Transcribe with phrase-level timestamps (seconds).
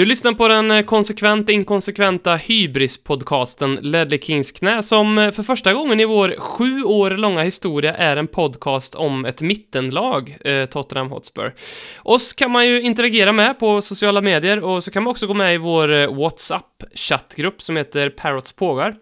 [0.00, 5.72] Du lyssnar på den eh, konsekvent inkonsekventa hybris-podcasten Ledley Kings knä som eh, för första
[5.72, 11.10] gången i vår sju år långa historia är en podcast om ett mittenlag, eh, Tottenham
[11.10, 11.54] Hotspur.
[12.02, 15.34] Oss kan man ju interagera med på sociala medier och så kan man också gå
[15.34, 18.94] med i vår eh, WhatsApp-chattgrupp som heter Parrots Pågar.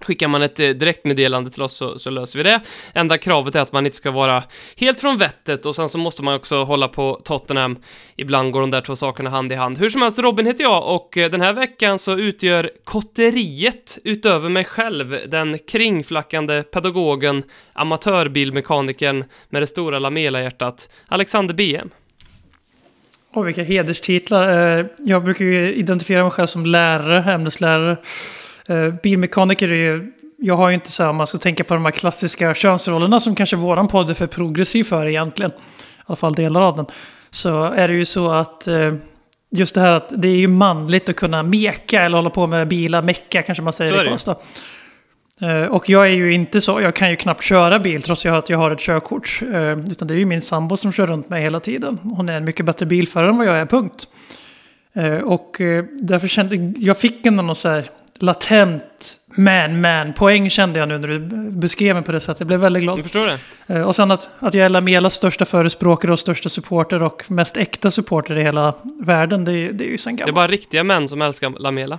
[0.00, 2.60] Skickar man ett eh, direktmeddelande till oss så, så löser vi det.
[2.92, 4.42] Enda kravet är att man inte ska vara
[4.76, 7.76] helt från vettet och sen så måste man också hålla på Tottenham.
[8.16, 9.78] Ibland går de där två sakerna hand i hand.
[9.78, 14.48] Hur som helst, Robin heter jag och eh, den här veckan så utgör kotteriet utöver
[14.48, 21.90] mig själv den kringflackande pedagogen, amatörbilmekanikern med det stora Lamela-hjärtat, Alexander BM.
[23.34, 24.78] Åh, vilka hederstitlar.
[24.78, 27.96] Eh, jag brukar ju identifiera mig själv som lärare, ämneslärare.
[28.68, 30.12] Eh, Bilmekaniker är ju...
[30.38, 33.34] Jag har ju inte så här, man ska tänka på de här klassiska könsrollerna som
[33.34, 35.50] kanske våran podd är för progressiv för egentligen.
[35.50, 35.54] I
[36.06, 36.86] alla fall delar av den.
[37.30, 38.94] Så är det ju så att eh,
[39.50, 42.68] just det här att det är ju manligt att kunna meka eller hålla på med
[42.68, 44.08] bilar, mecka kanske man säger i.
[44.08, 44.36] Karlstad.
[45.40, 48.50] Eh, Och jag är ju inte så, jag kan ju knappt köra bil trots att
[48.50, 49.40] jag har ett körkort.
[49.90, 51.98] Utan det är ju min sambo som kör runt mig hela tiden.
[52.02, 54.08] Hon är en mycket bättre bilförare än vad jag är, punkt.
[55.24, 55.56] Och
[56.00, 57.90] därför kände jag fick ändå någon så här
[58.22, 61.18] latent man-man-poäng kände jag nu när du
[61.50, 62.40] beskrev mig på det sättet.
[62.40, 62.98] Jag blev väldigt glad.
[62.98, 63.38] Du förstår det?
[63.74, 67.56] Eh, Och sen att, att jag är Lamelas största förespråkare och största supporter och mest
[67.56, 70.34] äkta supporter i hela världen, det, det är ju sen Det är gammalt.
[70.34, 71.98] bara riktiga män som älskar Lamela.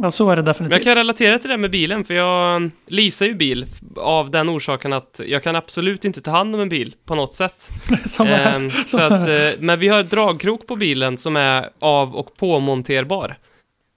[0.00, 0.84] Ja, så är det Men jag definitivt.
[0.84, 5.20] kan relatera till det med bilen, för jag leasar ju bil av den orsaken att
[5.26, 7.70] jag kan absolut inte ta hand om en bil på något sätt.
[8.20, 13.36] Ehm, så att, eh, men vi har dragkrok på bilen som är av och påmonterbar.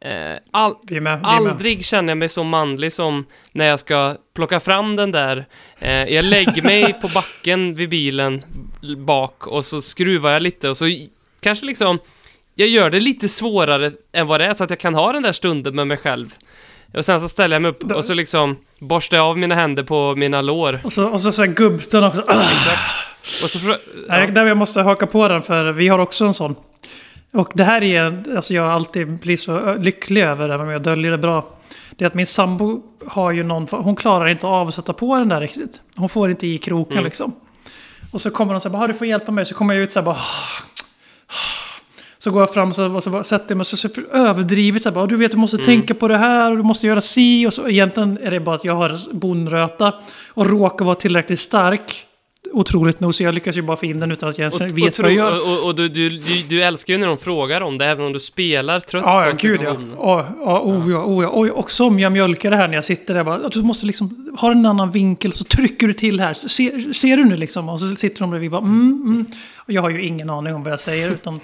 [0.01, 1.19] Eh, all, med.
[1.23, 5.45] Aldrig känner jag mig så manlig som när jag ska plocka fram den där.
[5.79, 8.41] Eh, jag lägger mig på backen vid bilen
[8.97, 10.85] bak och så skruvar jag lite och så
[11.41, 11.99] kanske liksom
[12.55, 15.23] jag gör det lite svårare än vad det är så att jag kan ha den
[15.23, 16.35] där stunden med mig själv.
[16.93, 19.83] Och sen så ställer jag mig upp och så liksom borstar jag av mina händer
[19.83, 20.79] på mina lår.
[20.83, 22.23] Och så, och så, så gubbstön också.
[22.27, 22.33] Ah!
[23.43, 24.27] Och så Nej, ja.
[24.27, 26.55] där jag måste haka på den för vi har också en sån.
[27.33, 31.11] Och det här är, alltså jag alltid blir så lycklig över, även om jag döljer
[31.11, 31.45] det bra.
[31.95, 35.17] Det är att min sambo har ju någon, hon klarar inte av att sätta på
[35.17, 35.81] den där riktigt.
[35.95, 37.03] Hon får inte i kroken Mm.
[37.05, 37.31] liksom.
[38.11, 39.45] Och så kommer hon och säger bara, "Ah, du får hjälpa mig.
[39.45, 40.17] Så kommer jag ut så här bara,
[42.19, 44.89] så går jag fram och så, och så sätter jag mig så, så överdrivet så
[44.89, 47.47] här bara, du vet du måste tänka på det här och du måste göra si
[47.47, 47.67] och så.
[47.69, 49.93] Egentligen är det bara att jag har bonröta
[50.27, 52.05] och råkar vara tillräckligt stark.
[52.53, 54.67] Otroligt nog, så jag lyckas ju bara få in den utan att jag ens Och,
[54.67, 55.47] och, vet vad jag gör.
[55.47, 58.05] och, och, och du, du, du, du älskar ju när de frågar om det, även
[58.05, 59.59] om du spelar trött Ja, ja, på gud ja.
[59.59, 59.95] situationen.
[59.97, 61.29] Ja, ja, oh, ja, oh, ja.
[61.33, 63.23] Oj, och som jag mjölkar det här när jag sitter där.
[63.23, 66.33] Bara, du måste liksom ha en annan vinkel, så trycker du till här.
[66.33, 67.69] Ser, ser du nu liksom?
[67.69, 69.25] Och så sitter de bredvid och bara mm, mm.
[69.55, 71.09] Och jag har ju ingen aning om vad jag säger.
[71.09, 71.39] Utan,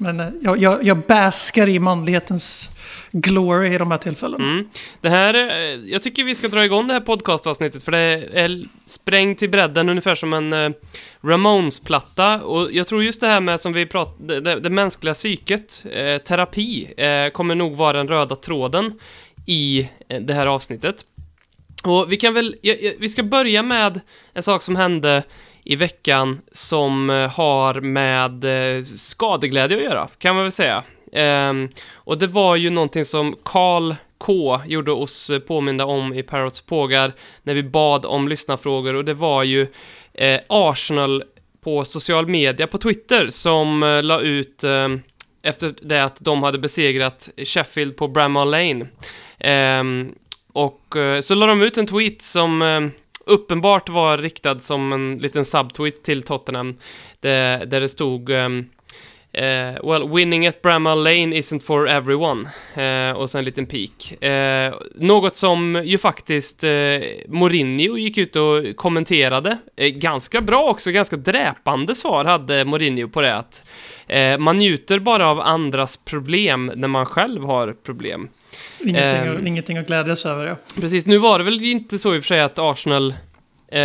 [0.00, 2.70] men eh, jag, jag, jag baskar i manlighetens
[3.12, 4.44] glory i de här tillfällena.
[4.44, 4.68] Mm.
[5.00, 8.64] Det här, eh, jag tycker vi ska dra igång det här podcastavsnittet för det är
[8.86, 10.70] sprängt till bredden ungefär som en eh,
[11.20, 15.84] Ramones-platta och jag tror just det här med som vi pratade, det, det mänskliga psyket,
[15.92, 18.98] eh, terapi, eh, kommer nog vara den röda tråden
[19.46, 21.04] i eh, det här avsnittet.
[21.84, 24.00] Och vi kan väl, ja, ja, vi ska börja med
[24.32, 25.22] en sak som hände
[25.64, 30.84] i veckan som eh, har med eh, skadeglädje att göra, kan man väl säga.
[31.12, 36.22] Ehm, och det var ju någonting som Karl K gjorde oss påminna påminda om i
[36.22, 37.12] Parrots pågar
[37.42, 39.66] när vi bad om lyssnarfrågor och det var ju
[40.14, 41.24] eh, Arsenal
[41.60, 44.88] på social media på Twitter som eh, la ut eh,
[45.42, 48.86] efter det att de hade besegrat Sheffield på Bramall Lane.
[49.38, 50.14] Ehm,
[50.52, 52.62] och så la de ut en tweet som
[53.30, 56.76] uppenbart var riktad som en liten subtweet till Tottenham.
[57.20, 58.66] Där, där det stod um,
[59.38, 62.48] Uh, well, winning at Bramall Lane isn't for everyone.
[62.76, 64.14] Uh, och sen en liten peak.
[64.22, 66.70] Uh, eh, något som ju faktiskt eh,
[67.28, 69.58] Mourinho gick ut och kommenterade.
[69.76, 73.36] Eh, ganska bra också, ganska dräpande svar hade Mourinho på det.
[73.36, 73.64] Att
[74.06, 78.28] eh, man njuter bara av andras problem när man själv har problem.
[78.80, 79.46] Ingenting, Ehm.
[79.46, 80.56] ingenting att glädjas över, ja.
[80.80, 83.14] Precis, nu var det väl inte så i och för sig att Arsenal
[83.72, 83.80] eh,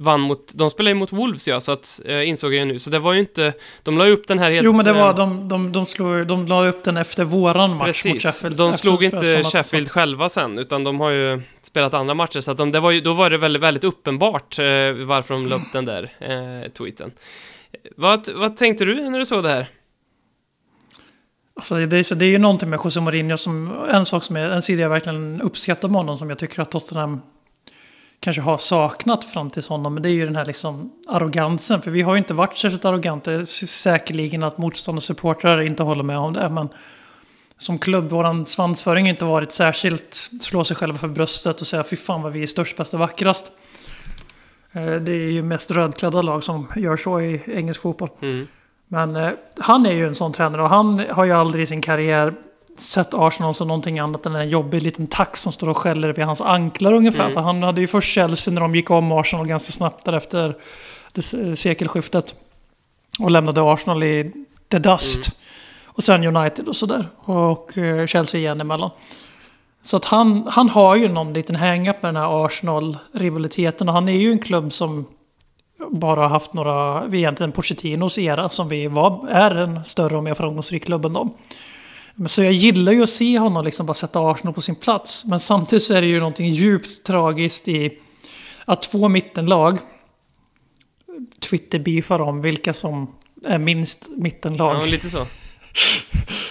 [0.00, 2.78] vann mot, de spelade ju mot Wolves ja, så att, eh, insåg jag nu.
[2.78, 4.64] Så det var ju inte, de la upp den här helt...
[4.64, 7.70] Jo, men det eh, var, de, de, de, slog, de la upp den efter våran
[7.70, 8.56] match mot Precis, Sheffield.
[8.56, 12.50] de slog inte att- Sheffield själva sen, utan de har ju spelat andra matcher, så
[12.50, 14.64] att de, det var ju, då var det väldigt, väldigt uppenbart eh,
[15.06, 17.10] varför de la upp den där eh, tweeten.
[17.96, 19.66] Vad, vad tänkte du när du såg det här?
[21.58, 24.50] Alltså, det, är, det är ju någonting med José Mourinho som, en sak som är,
[24.50, 27.20] en sida jag verkligen uppskattar med honom som jag tycker att Tottenham
[28.20, 29.94] kanske har saknat fram till honom.
[29.94, 31.82] Men det är ju den här liksom arrogansen.
[31.82, 33.44] För vi har ju inte varit särskilt arroganta.
[33.44, 36.48] Säkerligen att motstånd och supportrar inte håller med om det.
[36.48, 36.68] Men
[37.56, 41.84] som klubb, våran svansföring har inte varit särskilt slå sig själva för bröstet och säga
[41.84, 43.52] fy fan vad vi är störst, bäst och vackrast.
[44.72, 48.10] Eh, det är ju mest rödklädda lag som gör så i engelsk fotboll.
[48.22, 48.46] Mm.
[48.88, 51.80] Men eh, han är ju en sån tränare och han har ju aldrig i sin
[51.80, 52.34] karriär
[52.76, 56.24] sett Arsenal som någonting annat än en jobbig liten tax som står och skäller vid
[56.24, 57.22] hans anklar ungefär.
[57.22, 57.32] Mm.
[57.32, 60.56] För han hade ju först Chelsea när de gick om Arsenal ganska snabbt därefter
[61.54, 62.34] sekelskiftet.
[63.18, 64.32] Och lämnade Arsenal i
[64.70, 65.30] the dust.
[65.84, 67.08] Och sen United och sådär.
[67.16, 68.90] Och eh, Chelsea igen emellan.
[69.82, 73.88] Så att han, han har ju någon liten hang-up med den här Arsenal-rivaliteten.
[73.88, 75.06] Och han är ju en klubb som
[75.90, 80.84] bara haft några, egentligen Pochettinos era som vi var, är en större och mer framgångsrik
[80.84, 81.34] klubb än dem.
[82.14, 85.24] Men så jag gillar ju att se honom liksom bara sätta Arsenal på sin plats.
[85.24, 87.98] Men samtidigt så är det ju någonting djupt tragiskt i
[88.64, 89.78] att två mittenlag
[91.40, 93.14] Twitter-beefar om vilka som
[93.46, 94.76] är minst mittenlag.
[94.76, 95.26] Ja, lite så.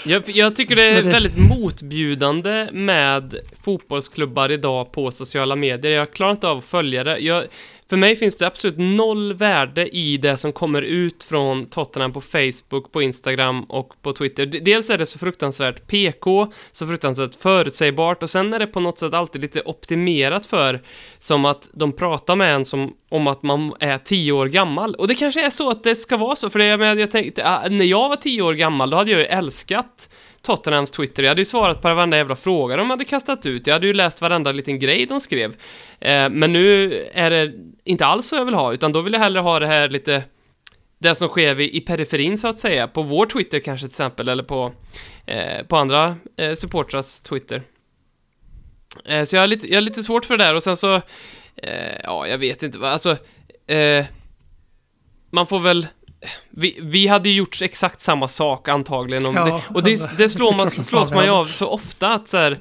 [0.06, 5.92] Jag, jag tycker det är väldigt motbjudande med fotbollsklubbar idag på sociala medier.
[5.92, 7.18] Jag klarar inte av att följa det.
[7.18, 7.44] Jag,
[7.90, 12.22] för mig finns det absolut noll värde i det som kommer ut från Tottenham på
[12.22, 14.46] Facebook, på Instagram och på Twitter.
[14.46, 19.00] Dels är det så fruktansvärt PK, så fruktansvärt förutsägbart och sen är det på något
[19.00, 20.82] sätt alltid lite optimerat för
[21.20, 24.96] som att de pratar med en som om att man är tio år gammal.
[24.96, 27.12] Och det kanske är så att det ska vara så, för det, jag, menar, jag
[27.12, 30.10] tänkte, ah, när jag var tio år gammal, då hade jag ju älskat
[30.48, 31.24] Tottenhams Twitter.
[31.24, 33.68] Jag hade ju svarat på varenda jävla fråga de hade kastat ut.
[33.68, 35.56] Jag hade ju läst varenda liten grej de skrev.
[36.00, 37.54] Eh, men nu är det
[37.84, 40.24] inte alls så jag vill ha, utan då vill jag hellre ha det här lite
[41.00, 44.30] det som sker i, i periferin så att säga, på vår Twitter kanske till exempel,
[44.30, 44.74] eller på,
[45.26, 47.62] eh, på andra eh, supportrars Twitter.
[49.06, 50.96] Eh, så jag har, lite, jag har lite svårt för det där och sen så,
[51.56, 53.18] eh, ja, jag vet inte alltså,
[53.68, 54.06] eh,
[55.32, 55.88] man får väl,
[56.50, 60.30] vi, vi hade ju gjort exakt samma sak antagligen om Ja, det, och det, det
[60.30, 62.52] slår man, slås man ju av så ofta att så här,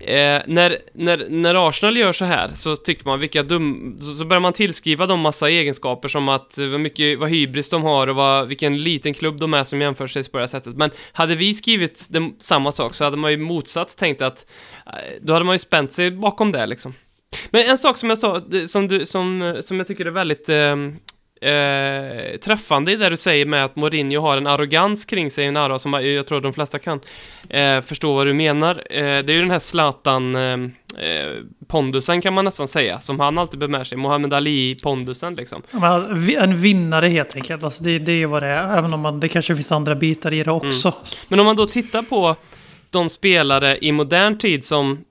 [0.00, 4.24] eh, när, när, när Arsenal gör så här så tycker man vilka dum, så, så
[4.24, 8.06] börjar man tillskriva dem massa egenskaper som att eh, vad mycket, vad hybris de har
[8.06, 10.76] och vad, vilken liten klubb de är som jämför sig på det här sättet.
[10.76, 14.46] Men hade vi skrivit den, samma sak så hade man ju motsatt tänkt att
[14.86, 14.92] eh,
[15.22, 16.94] då hade man ju spänt sig bakom det liksom.
[17.50, 20.48] Men en sak som jag sa, det- som, du, som, som jag tycker är väldigt
[20.48, 20.76] eh,
[21.40, 25.56] eh, träffande i det du säger med att Mourinho har en arrogans kring sig, en
[25.56, 27.00] aura som jag tror de flesta kan
[27.48, 28.82] eh, förstå vad du menar.
[28.90, 30.58] Eh, det är ju den här Zlatan eh,
[30.98, 33.98] eh, kan man nästan säga, som han alltid bär med sig.
[33.98, 35.62] Mohammed Ali-pondusen liksom.
[36.38, 37.64] En vinnare helt enkelt.
[37.64, 38.78] Alltså det, det är ju vad det är.
[38.78, 40.92] Även om man, det kanske finns andra bitar i det också.
[41.28, 42.36] Men om man då tittar på
[42.90, 45.04] de spelare i modern tid som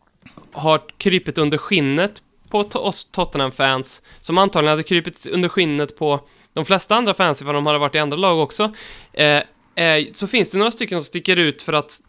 [0.53, 6.19] har krypit under skinnet på oss Tottenham-fans, som antagligen hade krypit under skinnet på
[6.53, 8.73] de flesta andra fans ifall de hade varit i andra lag också,
[9.13, 9.41] eh,
[9.75, 12.01] eh, så finns det några stycken som sticker ut för att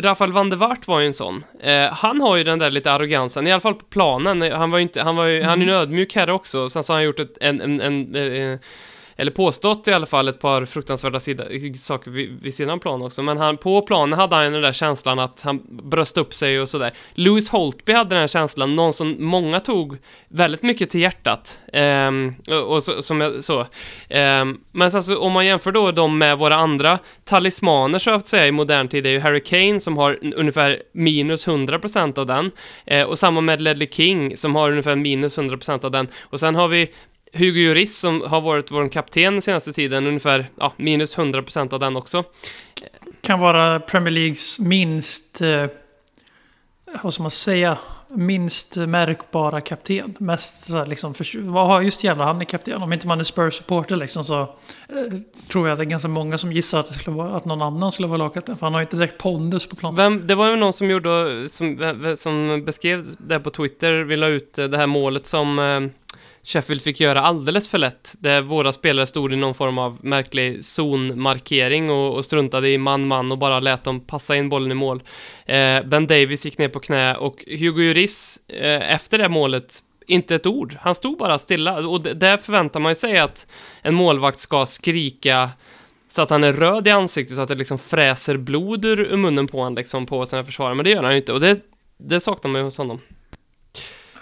[0.00, 1.44] Rafael van der Wart var ju en sån.
[1.60, 4.52] Eh, han har ju den där lite arrogansen, i alla fall på planen.
[4.52, 6.68] Han var ju inte, han var ju, han är ju en ödmjuk herre också.
[6.68, 8.58] Sen så har han gjort ett, en, en, en, eh,
[9.16, 11.44] eller påstått i alla fall ett par fruktansvärda sida,
[11.76, 13.22] saker vid, vid sidan av plan också.
[13.22, 16.68] Men han, på planen hade han den där känslan att han bröst upp sig och
[16.68, 16.92] sådär.
[17.14, 21.58] Lewis Holtby hade den här känslan, någon som många tog väldigt mycket till hjärtat.
[21.72, 23.66] Ehm, och, och så, som jag, så.
[24.08, 28.26] Ehm, men sen så om man jämför då dem med våra andra talismaner så att
[28.26, 32.50] säga i modern tid är ju Harry Kane som har ungefär minus 100% av den.
[32.86, 36.08] Ehm, och samma med Ledley King som har ungefär minus 100% av den.
[36.22, 36.90] Och sen har vi
[37.34, 41.96] Hugo Lloris som har varit vår kapten senaste tiden, ungefär ja, minus 100% av den
[41.96, 42.24] också.
[43.20, 45.66] Kan vara Premier Leagues minst, eh,
[47.02, 50.14] vad ska man säga, minst märkbara kapten.
[50.18, 52.82] Mest så här, liksom, för, vad just jävla han är kapten?
[52.82, 54.48] Om inte man är Spurs-supporter liksom så eh,
[55.50, 57.62] tror jag att det är ganska många som gissar att, det skulle vara, att någon
[57.62, 58.56] annan skulle vara lagkapten.
[58.56, 59.96] För han har inte direkt pondus på planen.
[59.96, 64.26] Vem, det var ju någon som gjorde, som, som beskrev det på Twitter, vi la
[64.26, 65.80] ut det här målet som eh,
[66.44, 68.14] Sheffield fick göra alldeles för lätt.
[68.18, 73.32] Där våra spelare stod i någon form av märklig zonmarkering och, och struntade i man-man
[73.32, 75.02] och bara lät dem passa in bollen i mål.
[75.46, 80.34] Eh, ben Davis gick ner på knä och Hugo Lloris, eh, efter det målet, inte
[80.34, 80.76] ett ord.
[80.80, 83.46] Han stod bara stilla och där förväntar man sig att
[83.82, 85.50] en målvakt ska skrika
[86.08, 89.16] så att han är röd i ansiktet så att det liksom fräser blod ur, ur
[89.16, 91.60] munnen på honom liksom på sina försvarare, men det gör han ju inte och det,
[91.98, 93.00] det saknar man ju hos honom.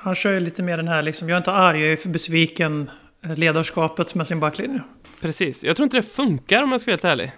[0.04, 2.08] Han kör ju lite mer den här liksom, jag är inte arg, jag är för
[2.08, 2.90] besviken
[3.24, 4.82] eh, ledarskapet med sin backlinje.
[5.20, 5.64] Precis.
[5.64, 7.32] Jag tror inte det funkar om jag ska vara helt ärlig.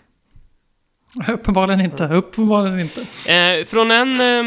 [1.34, 3.00] Uppenbarligen inte, uppenbarligen inte.
[3.32, 4.42] Eh, från en, eh,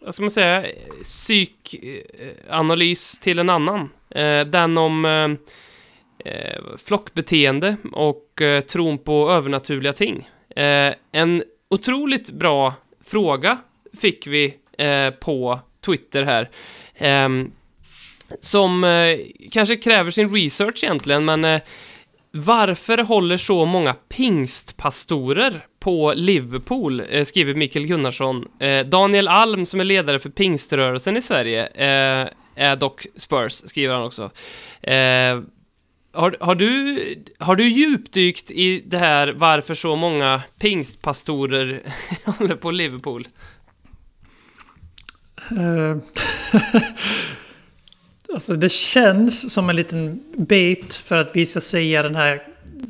[0.00, 0.64] vad ska man säga,
[1.02, 3.90] psykanalys till en annan.
[4.10, 5.30] Eh, den om eh,
[6.32, 10.28] eh flockbeteende och eh, tron på övernaturliga ting.
[10.56, 12.74] Eh, en otroligt bra
[13.04, 13.58] fråga
[14.00, 14.54] fick vi
[15.20, 16.50] på Twitter här.
[17.00, 17.52] Um,
[18.40, 19.18] som uh,
[19.52, 21.60] kanske kräver sin research egentligen, men uh,
[22.30, 28.44] varför håller så många pingstpastorer på Liverpool, eh, skriver Mikael Gunnarsson.
[28.60, 33.94] Eh, Daniel Alm, som är ledare för pingströrelsen i Sverige, eh, är dock Spurs, skriver
[33.94, 34.30] han också.
[34.82, 35.40] Eh,
[36.12, 36.98] har, har, du,
[37.38, 41.82] har du djupdykt i det här varför så många pingstpastorer
[42.24, 43.28] håller på Liverpool?
[45.52, 45.96] Uh,
[48.34, 52.42] alltså det känns som en liten bait för att vi ska säga den här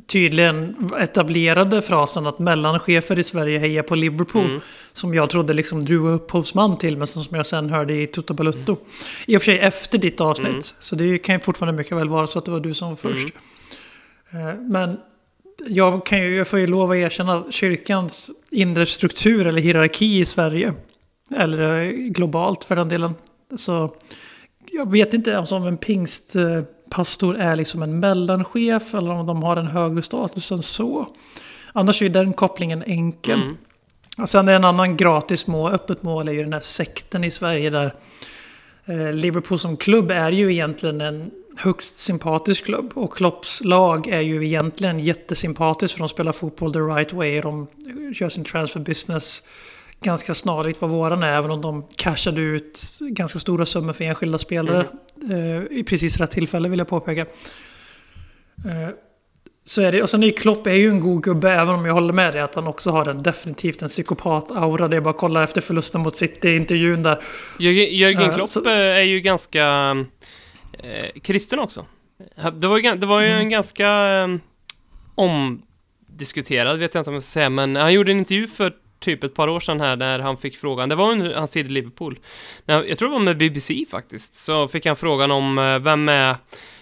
[0.06, 4.44] tydligen etablerade frasen att mellanchefer i Sverige hejar på Liverpool.
[4.44, 4.60] Mm.
[4.92, 8.34] Som jag trodde liksom du var upphovsman till men som jag sen hörde i Toto
[8.34, 8.72] Balutto.
[8.72, 8.84] Mm.
[9.26, 10.48] I och för sig efter ditt avsnitt.
[10.48, 10.62] Mm.
[10.80, 12.96] Så det kan ju fortfarande mycket väl vara så att det var du som var
[12.96, 13.28] först.
[14.34, 14.96] Uh, men
[15.66, 20.24] jag, kan ju, jag får ju lov att erkänna kyrkans inre struktur eller hierarki i
[20.24, 20.74] Sverige
[21.36, 23.14] eller eh, globalt för den delen.
[23.56, 23.94] Så
[24.70, 29.66] jag vet inte om en pingstpastor är liksom en mellanchef eller om de har en
[29.66, 31.06] högre status än så.
[31.72, 33.42] Annars är den kopplingen enkel.
[33.42, 33.56] Mm.
[34.18, 37.30] Och sen är en annan gratis mål, öppet mål är ju den här sekten i
[37.30, 37.94] Sverige där
[38.86, 42.92] eh, Liverpool som klubb är ju egentligen en högst sympatisk klubb.
[42.94, 47.40] Och Klopps lag är ju egentligen jättesympatiskt för de spelar fotboll the right way.
[47.40, 47.66] De
[48.14, 49.42] kör sin transfer business
[50.02, 54.38] ganska snarlikt vad våran är, även om de cashade ut ganska stora summor för enskilda
[54.38, 54.86] spelare
[55.22, 55.56] mm.
[55.56, 57.20] eh, i precis rätt tillfälle vill jag påpeka.
[57.20, 58.88] Eh,
[59.64, 61.94] så är det, och sen är Klopp är ju en god gubbe, även om jag
[61.94, 64.88] håller med dig att han också har en, definitivt en psykopat-aura.
[64.88, 67.22] Det är bara att kolla efter förlusten mot City-intervjun där.
[67.58, 69.96] Jörgen, Jörgen Klopp så, är ju ganska
[70.72, 71.86] eh, kristen också.
[72.52, 73.38] Det var ju, det var ju mm.
[73.38, 74.28] en ganska eh,
[75.14, 79.24] omdiskuterad, vet jag inte om jag ska säga, men han gjorde en intervju för typ
[79.24, 81.68] ett par år sedan här när han fick frågan, det var under hans tid i
[81.68, 82.18] Liverpool.
[82.66, 86.36] Jag tror det var med BBC faktiskt, så fick han frågan om eh, vem är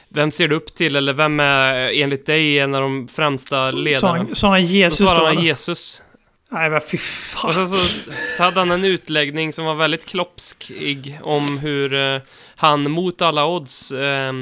[0.09, 4.35] vem ser du upp till eller vem är enligt dig en av de främsta ledarna?
[4.35, 5.07] Sa han Jesus då?
[5.07, 6.03] svarade han Jesus.
[6.51, 7.49] Nej men fy fan.
[7.49, 12.21] Och så, så, så, hade han en utläggning som var väldigt kloppskig om hur eh,
[12.57, 14.33] han mot alla odds eh,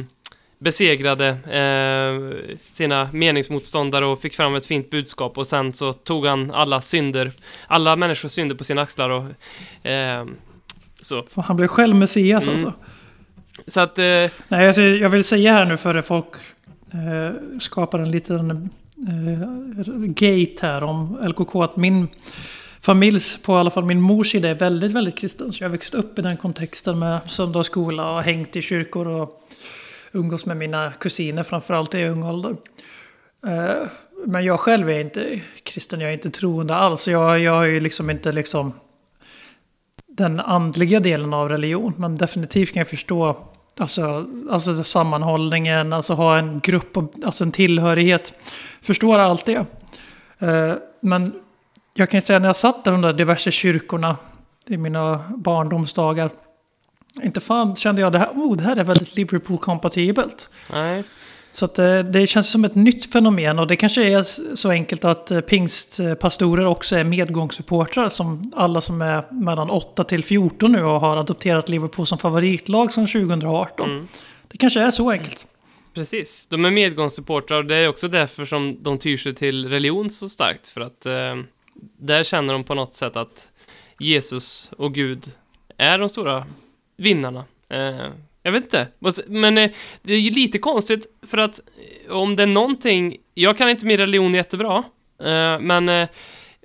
[0.64, 6.50] besegrade eh, sina meningsmotståndare och fick fram ett fint budskap och sen så tog han
[6.50, 7.33] alla synder,
[7.66, 10.26] alla människors synder på sina axlar och eh,
[11.02, 11.25] så.
[11.26, 12.52] Så han blev själv Messias mm.
[12.52, 12.73] alltså?
[13.66, 13.99] Så att...
[13.99, 14.04] Eh,
[14.49, 16.35] Nej, alltså, jag vill säga här nu för folk
[16.92, 18.71] eh, skapar en liten
[19.09, 19.49] eh,
[19.97, 22.09] gate här om LKK att min
[22.80, 25.52] familjs, på i alla fall min mors sida, är väldigt, väldigt kristen.
[25.52, 29.44] Så jag växte upp i den kontexten med söndagsskola och hängt i kyrkor och
[30.14, 32.56] umgås med mina kusiner framförallt i ung ålder.
[33.47, 33.88] Eh,
[34.26, 37.09] men jag själv är inte kristen, jag är inte troende alls.
[37.09, 38.73] Jag, jag är ju liksom inte liksom
[40.06, 41.92] den andliga delen av religion.
[41.97, 43.37] Men definitivt kan jag förstå
[43.78, 48.35] alltså, alltså sammanhållningen, alltså ha en grupp, alltså en tillhörighet.
[48.83, 49.66] Förstår allt det.
[50.38, 51.35] Eh, men
[51.94, 54.16] jag kan säga när jag satt där de där diverse kyrkorna
[54.66, 56.30] i mina barndomsdagar.
[57.23, 60.50] Inte fan kände jag det här, oh, det här är väldigt Liverpool-kompatibelt.
[60.73, 61.04] Nej.
[61.50, 65.04] Så att, eh, det känns som ett nytt fenomen och det kanske är så enkelt
[65.04, 70.83] att eh, pingstpastorer också är medgångssupportrar som alla som är mellan 8 till 14 nu
[70.83, 73.90] och har adopterat Liverpool som favoritlag sedan 2018.
[73.90, 74.09] Mm.
[74.49, 75.47] Det kanske är så enkelt.
[75.94, 80.11] Precis, de är medgångssupportrar och det är också därför som de tyr sig till religion
[80.11, 80.68] så starkt.
[80.68, 81.37] För att eh,
[81.99, 83.49] där känner de på något sätt att
[83.99, 85.33] Jesus och Gud
[85.78, 86.47] är de stora
[86.97, 87.45] vinnarna.
[87.69, 88.09] Eh,
[88.43, 88.89] jag vet inte.
[89.27, 89.71] Men eh,
[90.03, 91.61] det är ju lite konstigt för att
[92.07, 94.83] eh, om det är någonting, jag kan inte min religion jättebra,
[95.21, 96.09] eh, men eh,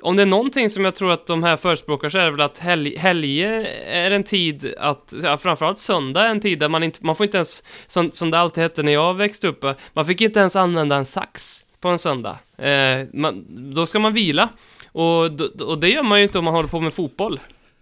[0.01, 2.41] om det är någonting som jag tror att de här förespråkar så är det väl
[2.41, 6.83] att helg, helge är en tid att, ja, framförallt söndag är en tid där man
[6.83, 9.74] inte, man får inte ens, som, som det alltid hette när jag växte upp, eh,
[9.93, 12.38] man fick inte ens använda en sax på en söndag.
[12.57, 14.50] Eh, man, då ska man vila.
[14.91, 15.24] Och,
[15.62, 17.39] och det gör man ju inte om man håller på med fotboll.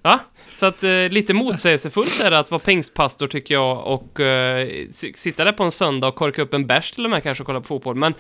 [0.08, 0.20] Va?
[0.54, 4.68] Så att eh, lite motsägelsefullt är det att vara pingstpastor tycker jag och eh,
[5.16, 7.48] sitta där på en söndag och korka upp en bärs till och med kanske och
[7.48, 7.96] kolla på fotboll.
[7.96, 8.14] Men...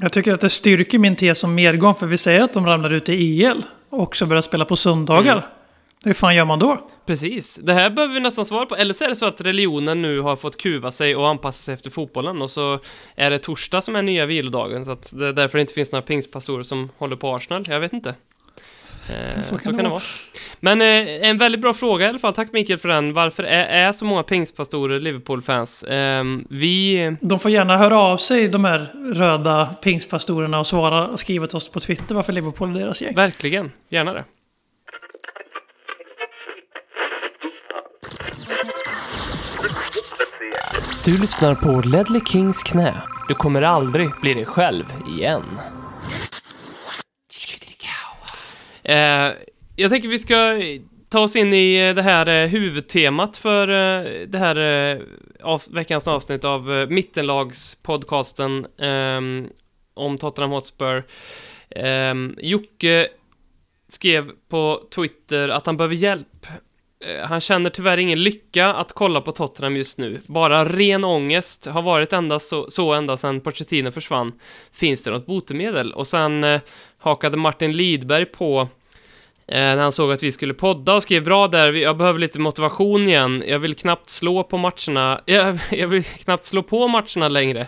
[0.00, 2.92] Jag tycker att det styrker min tes om medgång för vi säger att de ramlar
[2.92, 5.32] ut i EL och också börjar spela på söndagar.
[5.32, 5.44] Mm.
[6.04, 6.88] Hur fan gör man då?
[7.06, 7.56] Precis.
[7.62, 8.76] Det här behöver vi nästan svara på.
[8.76, 11.74] Eller så är det så att religionen nu har fått kuva sig och anpassa sig
[11.74, 12.78] efter fotbollen och så
[13.14, 15.92] är det torsdag som är nya vilodagen så att det är därför det inte finns
[15.92, 17.64] några pingstpastorer som håller på Arsenal.
[17.68, 18.14] Jag vet inte.
[19.10, 19.90] Eh, så kan, så kan det, vara.
[19.90, 20.02] vara.
[20.60, 22.34] Men eh, en väldigt bra fråga i alla fall.
[22.34, 23.12] Tack Mikael för den.
[23.12, 25.82] Varför är, är så många pingstpastorer Liverpool-fans?
[25.82, 27.16] Eh, vi...
[27.20, 31.68] De får gärna höra av sig, de här röda pingstpastorerna, och svara, skriva till oss
[31.68, 33.14] på Twitter varför Liverpool är deras gäng.
[33.14, 33.72] Verkligen.
[33.88, 34.24] Gärna det.
[41.04, 42.94] Du lyssnar på Ledley Kings knä.
[43.28, 44.84] Du kommer aldrig bli dig själv
[45.18, 45.42] igen.
[45.42, 45.62] Eh,
[48.84, 49.32] Eh,
[49.76, 50.58] jag tänker vi ska
[51.08, 53.66] ta oss in i eh, det här eh, huvudtemat för
[54.26, 55.00] det här
[55.42, 59.48] av, veckans avsnitt av Mittenlagspodcasten ehm,
[59.94, 61.04] om Tottenham Hotspur.
[61.70, 63.08] Ehm, Jocke
[63.88, 66.46] skrev på Twitter att han behöver hjälp.
[67.24, 70.20] Han känner tyvärr ingen lycka att kolla på Tottenham just nu.
[70.26, 74.32] Bara ren ångest har varit ända så, så ända sedan Pochettino försvann.
[74.72, 75.92] Finns det något botemedel?
[75.92, 76.60] Och sen
[77.04, 78.68] hakade Martin Lidberg på
[79.46, 82.38] eh, när han såg att vi skulle podda och skrev bra där, jag behöver lite
[82.38, 87.28] motivation igen, jag vill knappt slå på matcherna, jag, jag vill knappt slå på matcherna
[87.28, 87.60] längre.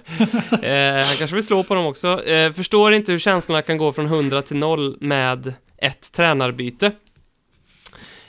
[0.62, 2.24] eh, han kanske vill slå på dem också.
[2.24, 6.92] Eh, förstår inte hur känslorna kan gå från 100 till 0 med ett tränarbyte.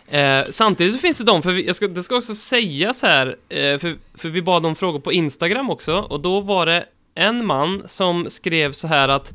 [0.09, 3.77] Eh, samtidigt så finns det de, för vi, ska, det ska också sägas här, eh,
[3.77, 6.85] för, för vi bad om frågor på Instagram också, och då var det
[7.15, 9.33] en man som skrev så här att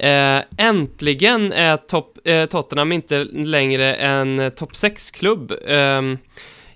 [0.00, 5.52] Eh, äntligen är top, eh, Tottenham inte längre en eh, topp 6-klubb.
[5.66, 6.02] Eh,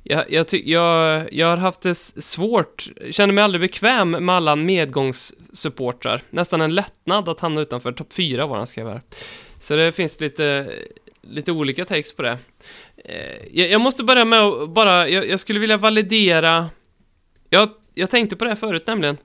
[0.03, 6.23] jag, jag, jag, jag har haft det svårt, känner mig aldrig bekväm med alla medgångssupportrar.
[6.31, 9.03] Nästan en lättnad att hamna utanför topp 4 var han skrev här.
[9.61, 10.71] Så det finns lite,
[11.23, 12.39] lite olika takes på det.
[13.05, 16.71] Eh, jag, jag, måste börja med att bara, jag, jag skulle vilja validera,
[17.51, 19.17] jag, jag tänkte på det här förut nämligen.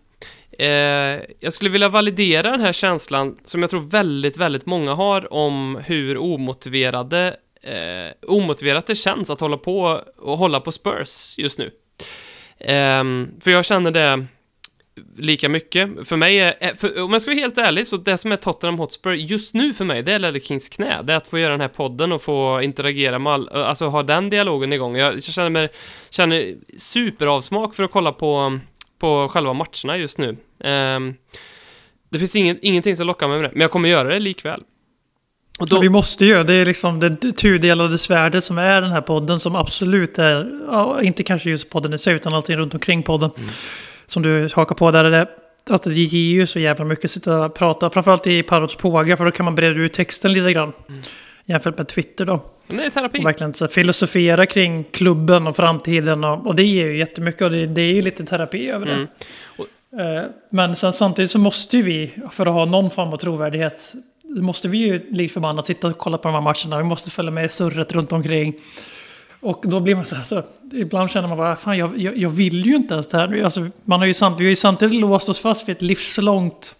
[0.59, 5.33] Eh, jag skulle vilja validera den här känslan som jag tror väldigt, väldigt många har
[5.33, 11.57] om hur omotiverade, eh, omotiverat det känns att hålla på och hålla på Spurs just
[11.57, 11.71] nu.
[12.57, 13.03] Eh,
[13.41, 14.25] för jag känner det
[15.17, 16.07] lika mycket.
[16.07, 18.35] För mig är, eh, för, om jag ska vara helt ärlig, så det som är
[18.35, 21.01] Tottenham Hotspur just nu för mig, det är Lelle Kings knä.
[21.03, 24.03] Det är att få göra den här podden och få interagera med all, alltså ha
[24.03, 24.97] den dialogen igång.
[24.97, 25.69] Jag känner mig,
[26.09, 28.59] känner superavsmak för att kolla på
[28.99, 30.37] på själva matcherna just nu.
[30.63, 31.15] Um,
[32.09, 34.63] det finns ingen, ingenting som lockar mig med det, men jag kommer göra det likväl.
[35.59, 35.79] Och då...
[35.79, 39.55] Vi måste ju, det är liksom det tudelade svärdet som är den här podden som
[39.55, 43.31] absolut är, ja, inte kanske just podden i sig utan allting runt omkring podden.
[43.37, 43.49] Mm.
[44.05, 45.27] Som du hakar på där, är det,
[45.69, 49.17] att det ger ju så jävla mycket att sitta och prata, framförallt i Parrots påga
[49.17, 50.73] för då kan man breda ut texten lite grann.
[50.89, 51.01] Mm.
[51.49, 52.41] Jämfört med Twitter då.
[52.67, 53.19] Men det är terapi.
[53.19, 56.23] Och verkligen så filosofera kring klubben och framtiden.
[56.23, 58.91] Och, och det ger ju jättemycket och det, det är ju lite terapi över det.
[58.91, 59.07] Mm.
[59.57, 63.93] Och, eh, men sen, samtidigt så måste vi, för att ha någon form av trovärdighet,
[64.23, 66.77] måste vi ju likt förbannat sitta och kolla på de här matcherna.
[66.77, 68.53] Vi måste följa med i surret runt omkring.
[69.39, 72.29] Och då blir man så här, så, ibland känner man bara, fan jag, jag, jag
[72.29, 73.43] vill ju inte ens det här.
[73.43, 76.75] Alltså, man har ju samt, vi har ju samtidigt låst oss fast vid ett livslångt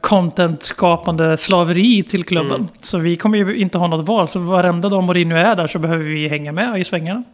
[0.00, 2.60] content-skapande slaveri till klubben.
[2.60, 2.68] Mm.
[2.80, 4.28] Så vi kommer ju inte ha något val.
[4.28, 7.24] Så varenda dag Mourinho är där så behöver vi hänga med i svängarna.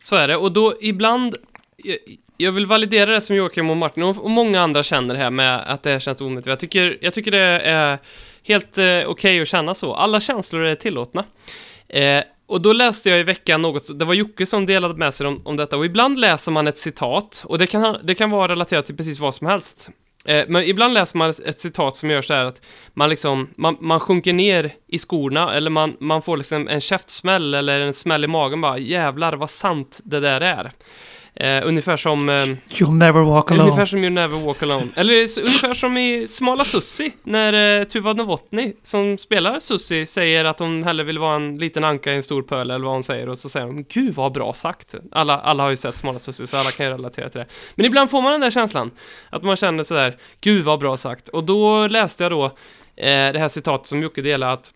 [0.00, 0.36] Så är det.
[0.36, 1.36] Och då ibland...
[1.76, 1.98] Jag,
[2.36, 5.82] jag vill validera det som Joakim och Martin och, många andra känner här med att
[5.82, 6.46] det känns omotiverat.
[6.46, 7.98] Jag tycker, jag tycker det är
[8.42, 9.94] helt eh, okej okay att känna så.
[9.94, 11.24] Alla känslor är tillåtna.
[11.88, 15.26] Eh, och då läste jag i veckan något, det var Jocke som delade med sig
[15.26, 18.48] om, om detta, och ibland läser man ett citat, och det kan, det kan vara
[18.48, 19.90] relaterat till precis vad som helst.
[20.24, 22.60] Eh, men ibland läser man ett citat som gör så här att
[22.94, 27.54] man liksom, man, man sjunker ner i skorna eller man, man får liksom en käftsmäll
[27.54, 30.70] eller en smäll i magen bara jävlar vad sant det där är.
[31.36, 32.28] Eh, ungefär som...
[32.28, 33.62] Eh, You'll never walk alone.
[33.62, 34.86] ungefär som You Never Walk Alone.
[34.96, 40.58] Eller ungefär som i Smala Sussi, när eh, Tuva Novotny, som spelar Sussi, säger att
[40.58, 43.28] hon hellre vill vara en liten anka i en stor pöl, eller vad hon säger,
[43.28, 44.94] och så säger hon Gud vad bra sagt.
[45.12, 47.46] Alla, alla har ju sett Smala Sussi, så alla kan ju relatera till det.
[47.74, 48.90] Men ibland får man den där känslan,
[49.30, 51.28] att man känner sådär, Gud vad bra sagt.
[51.28, 54.72] Och då läste jag då eh, det här citatet som Jocke delade att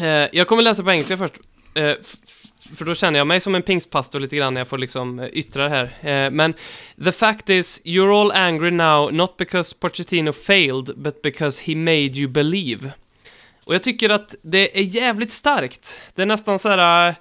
[0.00, 1.34] eh, jag kommer läsa på engelska först.
[2.76, 5.28] För då känner jag mig som en pingstpastor lite grann när jag får liksom eh,
[5.32, 5.84] yttra det här.
[6.00, 6.54] Eh, men
[7.04, 12.18] the fact is, you're all angry now, not because Pochettino failed, but because he made
[12.18, 12.90] you believe.
[13.64, 16.00] Och jag tycker att det är jävligt starkt.
[16.14, 17.14] Det är nästan så här...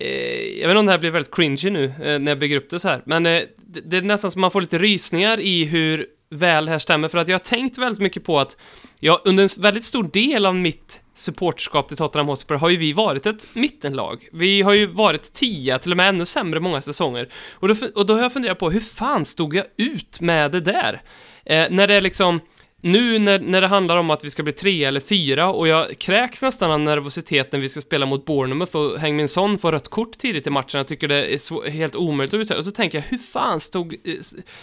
[0.00, 2.56] Eh, jag vet inte om det här blir väldigt cringy nu eh, när jag bygger
[2.56, 5.40] upp det så här, men eh, det, det är nästan som man får lite rysningar
[5.40, 8.56] i hur väl här stämmer, för att jag har tänkt väldigt mycket på att
[9.00, 12.92] jag under en väldigt stor del av mitt supporterskap till Tottenham Hotspur har ju vi
[12.92, 14.28] varit ett mittenlag.
[14.32, 17.28] Vi har ju varit tia, till och med ännu sämre många säsonger.
[17.52, 20.60] Och då, och då har jag funderat på, hur fan stod jag ut med det
[20.60, 21.02] där?
[21.44, 22.40] Eh, när det är liksom,
[22.84, 25.98] nu när, när det handlar om att vi ska bli tre eller fyra och jag
[25.98, 29.72] kräks nästan av nervositet när vi ska spela mot Bournemouth och Häng min Son får
[29.72, 30.78] rött kort tidigt i matchen.
[30.78, 32.58] Jag tycker det är så, helt omöjligt att uttala.
[32.58, 34.14] Och så tänker jag, hur fan stod, eh,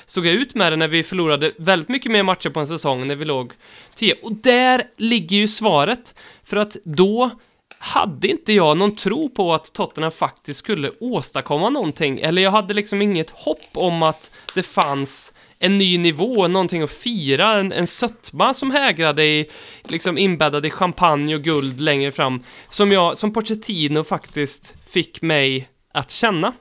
[0.06, 3.08] stod jag ut med det när vi förlorade väldigt mycket mer matcher på en säsong
[3.08, 3.54] när vi låg
[3.96, 4.16] tio?
[4.24, 6.14] Och där ligger ju svaret.
[6.44, 7.30] För att då
[7.78, 12.20] hade inte jag någon tro på att Tottenham faktiskt skulle åstadkomma någonting.
[12.20, 16.92] Eller jag hade liksom inget hopp om att det fanns en ny nivå, någonting att
[16.92, 19.50] fira, en, en sötma som hägrade i,
[19.84, 25.70] liksom inbäddad i champagne och guld längre fram, som jag, som Pochettino faktiskt fick mig
[25.94, 26.54] att känna.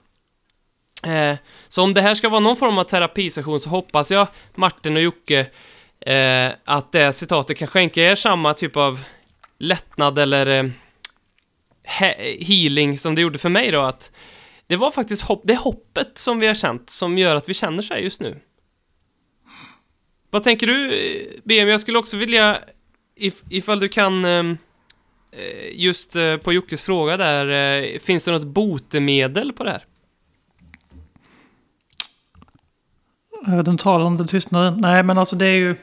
[1.06, 1.36] Eh,
[1.68, 5.02] så om det här ska vara någon form av terapisession så hoppas jag, Martin och
[5.02, 5.46] Jocke,
[6.00, 9.00] eh, att det citatet kan skänka er samma typ av
[9.58, 10.70] lättnad eller eh,
[12.00, 14.12] he- healing som det gjorde för mig då, att
[14.66, 17.82] det var faktiskt hopp, det hoppet som vi har känt som gör att vi känner
[17.82, 18.40] så här just nu.
[20.30, 21.68] Vad tänker du, BM?
[21.68, 22.58] Jag skulle också vilja,
[23.16, 24.58] if, ifall du kan, ehm,
[25.32, 27.48] eh, just eh, på Jockes fråga där,
[27.82, 29.84] eh, finns det något botemedel på det här?
[33.46, 34.80] Eh, den talande tystnaden.
[34.80, 35.76] Nej, men alltså det är ju...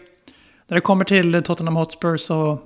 [0.67, 2.59] När det kommer till Tottenham Hotspur så...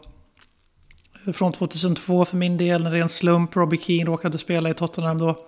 [1.28, 4.70] Eh, från 2002 för min del, när det är en slump, Robbie Keane råkade spela
[4.70, 5.48] i Tottenham då.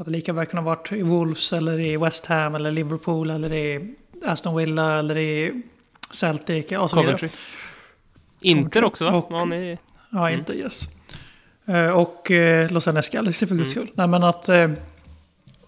[0.00, 3.94] Hade lika väl kunnat varit i Wolves eller i West Ham eller Liverpool eller i
[4.26, 5.62] Aston Villa eller i
[6.10, 7.18] Celtic och så vidare.
[7.18, 7.28] Coventry?
[8.42, 9.12] Inter också va?
[9.12, 9.78] Och- Ja, ni...
[10.10, 10.38] Ja, Mm.
[10.40, 10.88] inte yes.
[11.66, 13.86] Eh, Och eh, Los Angeles Galaxy för guds Mm.
[13.86, 13.94] skull.
[13.96, 14.48] Nej, men att...
[14.48, 14.70] eh,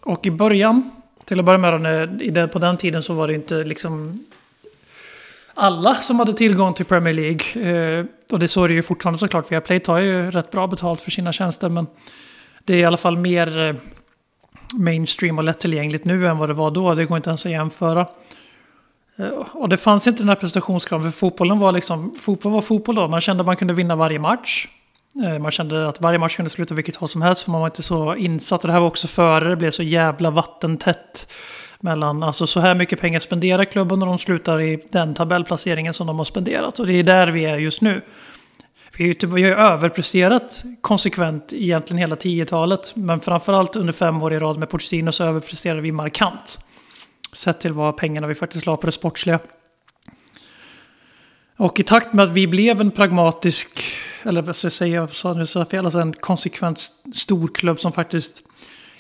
[0.01, 0.91] Och i början,
[1.25, 4.25] till att börja med, på den tiden så var det inte liksom
[5.55, 8.07] alla som hade tillgång till Premier League.
[8.31, 9.53] Och det så är det ju fortfarande såklart.
[9.53, 11.87] Viaplay tar ju rätt bra betalt för sina tjänster, men
[12.65, 13.77] det är i alla fall mer
[14.79, 16.95] mainstream och lättillgängligt nu än vad det var då.
[16.95, 18.07] Det går inte ens att jämföra.
[19.17, 22.95] Eh, och det fanns inte den här prestationskraven, för fotbollen var liksom, fotboll var fotboll
[22.95, 23.09] då.
[23.09, 24.69] Man kände att man kunde vinna varje match.
[25.25, 27.69] Eh, man kände att varje match kunde sluta vilket håll som helst, för man var
[27.69, 28.65] inte så insatt.
[28.65, 31.33] Och det här var också före det blev så jävla vattentätt.
[31.81, 36.07] Mellan, alltså så här mycket pengar spenderar klubben och de slutar i den tabellplaceringen som
[36.07, 36.79] de har spenderat.
[36.79, 38.03] Och det är där vi är just nu.
[38.97, 42.93] Vi har ju, typ, vi har ju överpresterat konsekvent egentligen hela 10-talet.
[42.97, 46.59] Men framförallt under fem år i rad med Pochettino så överpresterade vi markant.
[47.33, 49.39] Sett till vad pengarna vi faktiskt la på det sportsliga.
[51.57, 53.81] Och i takt med att vi blev en pragmatisk,
[54.23, 56.81] eller vad ska jag säga, så nu så fel, alltså en konsekvent
[57.15, 58.43] storklubb som faktiskt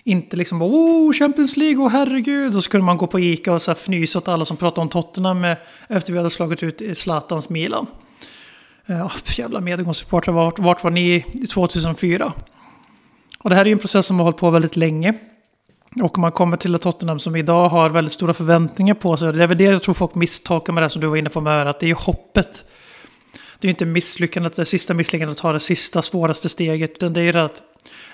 [0.04, 2.56] inte liksom bara oh, Champions League, och herregud.
[2.56, 4.80] Och så kunde man gå på Ica och så här fnysa åt alla som pratade
[4.80, 5.56] om Tottenham med,
[5.88, 7.86] efter vi hade slagit ut Zlatans Milan.
[8.86, 12.32] Eh, ah, ja, jävla medgångssupportrar, vart, vart var ni 2004?
[13.38, 15.14] Och det här är ju en process som har hållit på väldigt länge.
[16.02, 19.32] Och man kommer till ett Tottenham som idag har väldigt stora förväntningar på sig.
[19.32, 21.40] Det är väl det jag tror folk misstolkar med det som du var inne på
[21.40, 22.64] med att det är ju hoppet.
[23.58, 26.90] Det är ju inte misslyckandet, det sista misslyckandet att ta det sista svåraste steget.
[26.90, 27.62] Utan det är ju det att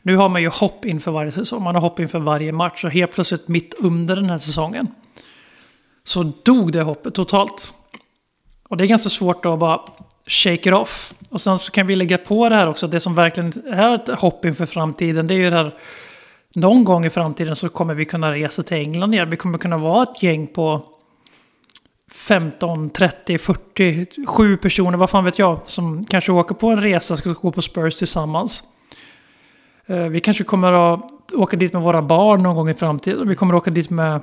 [0.02, 1.62] nu har man ju hopp inför varje säsong.
[1.62, 2.84] Man har hopp inför varje match.
[2.84, 4.86] Och helt plötsligt mitt under den här säsongen
[6.04, 7.74] så dog det hoppet totalt.
[8.68, 9.80] Och det är ganska svårt då att bara
[10.28, 11.14] shake it off.
[11.30, 12.86] Och sen så kan vi lägga på det här också.
[12.86, 15.26] Det som verkligen är ett hopp inför framtiden.
[15.26, 15.74] Det är ju det här.
[16.54, 19.30] Någon gång i framtiden så kommer vi kunna resa till England igen.
[19.30, 20.82] Vi kommer kunna vara ett gäng på
[22.12, 27.14] 15, 30, 40, 7 personer, vad fan vet jag, som kanske åker på en resa
[27.14, 28.62] och ska gå på Spurs tillsammans.
[29.86, 33.28] Eh, vi kanske kommer att åka dit med våra barn någon gång i framtiden.
[33.28, 34.14] Vi kommer att åka dit med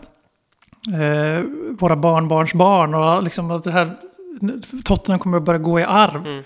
[0.88, 1.44] eh,
[1.80, 2.94] våra barnbarns barn.
[2.94, 3.92] Och liksom att det här,
[4.86, 6.28] Tottenham kommer att börja gå i arv.
[6.28, 6.44] Mm.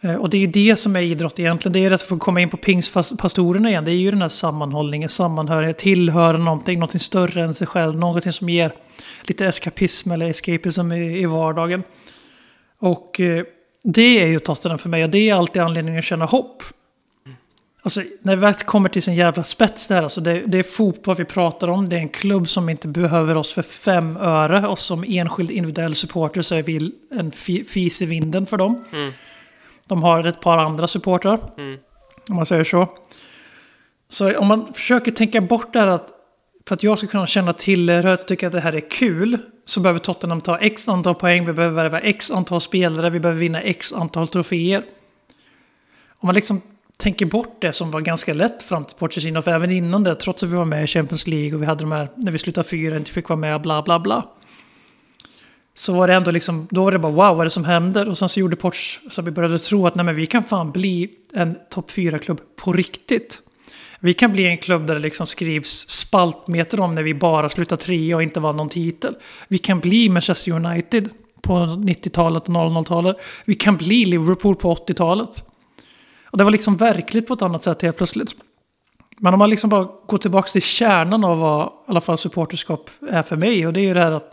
[0.00, 1.72] Eh, Och det är ju det som är idrott egentligen.
[1.72, 3.84] Det är det som komma in på pingstpastorerna igen.
[3.84, 7.96] Det är ju den här sammanhållningen, sammanhörighet, tillhöra någonting, någonting större än sig själv.
[7.96, 8.72] Någonting som ger
[9.22, 11.82] lite eskapism eller escapism i, i vardagen.
[12.78, 13.44] Och eh,
[13.84, 16.62] det är ju Tottenham för mig och det är alltid anledningen att känna hopp.
[17.84, 21.16] Alltså när vi väl kommer till sin jävla spets där, alltså det, det är fotboll
[21.16, 21.88] vi pratar om.
[21.88, 24.66] Det är en klubb som inte behöver oss för fem öre.
[24.66, 28.84] Och som enskild individuell supporter så är vi en fi- fis i vinden för dem.
[28.92, 29.12] Mm.
[29.86, 31.40] De har ett par andra supportrar.
[31.58, 31.78] Mm.
[32.30, 32.88] Om man säger så.
[34.08, 36.08] Så om man försöker tänka bort det här att
[36.68, 39.80] för att jag ska kunna känna tillhörighet och tycka att det här är kul så
[39.80, 43.60] behöver Tottenham ta x antal poäng, vi behöver värva x antal spelare, vi behöver vinna
[43.60, 44.82] x antal troféer.
[46.18, 46.62] Om man liksom
[46.96, 50.42] tänker bort det som var ganska lätt fram till Pochettino, för även innan det, trots
[50.42, 52.68] att vi var med i Champions League och vi hade de här, när vi slutade
[52.68, 54.24] fyra, inte fick vara med, bla bla bla.
[55.74, 58.08] Så var det ändå liksom, då var det bara wow, vad är det som händer?
[58.08, 60.72] Och sen så gjorde Poch så vi började tro att nej men vi kan fan
[60.72, 63.40] bli en topp 4-klubb på riktigt.
[64.00, 67.76] Vi kan bli en klubb där det liksom skrivs spaltmeter om när vi bara slutar
[67.76, 69.14] trea och inte vann någon titel.
[69.48, 71.08] Vi kan bli Manchester United
[71.42, 73.16] på 90-talet och 00-talet.
[73.44, 75.44] Vi kan bli Liverpool på 80-talet.
[76.34, 78.36] Och det var liksom verkligt på ett annat sätt helt plötsligt.
[79.18, 82.90] Men om man liksom bara går tillbaka till kärnan av vad i alla fall supporterskap
[83.10, 83.66] är för mig.
[83.66, 84.30] Och det är ju det här att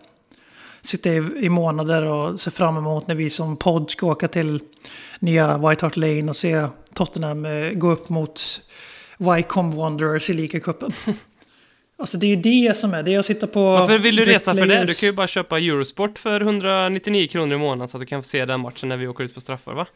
[0.82, 4.62] sitta i, i månader och se fram emot när vi som podd ska åka till
[5.20, 8.62] nya White Hart Lane och se Tottenham eh, gå upp mot
[9.18, 10.92] Wycombe Wanderers i ligacupen.
[11.98, 13.64] Alltså det är ju det som är, det att sitta på...
[13.64, 14.86] Varför vill du resa för det?
[14.86, 18.24] Du kan ju bara köpa Eurosport för 199 kronor i månaden så att du kan
[18.24, 19.88] få se den matchen när vi åker ut på straffar, va?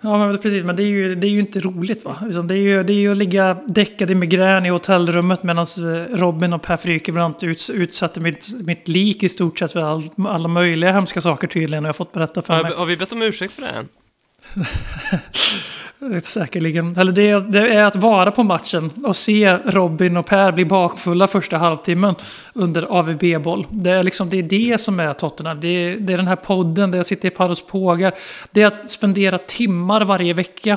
[0.00, 0.64] Ja, men precis.
[0.64, 2.16] Men det är ju, det är ju inte roligt va?
[2.44, 5.66] Det, är ju, det är ju att ligga däckad i migrän i hotellrummet medan
[6.10, 10.48] Robin och Per Frykebrant uts, utsatte mitt, mitt lik i stort sett för all, alla
[10.48, 11.84] möjliga hemska saker tydligen.
[11.84, 12.72] Och jag har fått berätta för mig.
[12.72, 13.88] Har, har vi bett om ursäkt för det än?
[16.22, 16.96] Säkerligen.
[16.98, 20.64] Eller det, är- det är att vara på matchen och se Robin och Per bli
[20.64, 22.14] bakfulla första halvtimmen
[22.52, 23.66] under AVB-boll.
[23.70, 25.60] Det är, liksom, det är det som är Tottenham.
[25.60, 28.12] Det är, det är den här podden, det är att sitta i Paros pågar.
[28.52, 30.76] Det är att spendera timmar varje vecka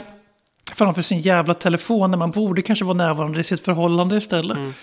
[0.73, 4.57] framför sin jävla telefon när man borde kanske vara närvarande i sitt förhållande istället.
[4.57, 4.73] Mm.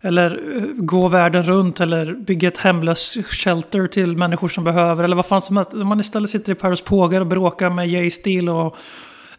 [0.00, 5.04] Eller eh, gå världen runt eller bygga ett hemlös shelter till människor som behöver.
[5.04, 5.74] Eller vad fan som helst.
[5.74, 8.76] Om man istället sitter i Paros pågar och bråkar med Jay Steele och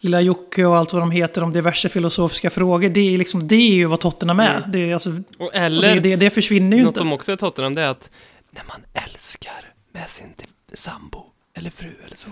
[0.00, 2.88] Lilla Jocke och allt vad de heter om diverse filosofiska frågor.
[2.88, 4.56] Det är, liksom, det är ju vad Tottenham är.
[4.56, 4.70] Mm.
[4.70, 7.00] Det, är alltså, Och och det, eller, det, det försvinner ju något inte.
[7.00, 8.10] de också är Tottenham, det är att
[8.50, 10.28] när man älskar med sin
[10.72, 12.28] sambo eller fru eller så,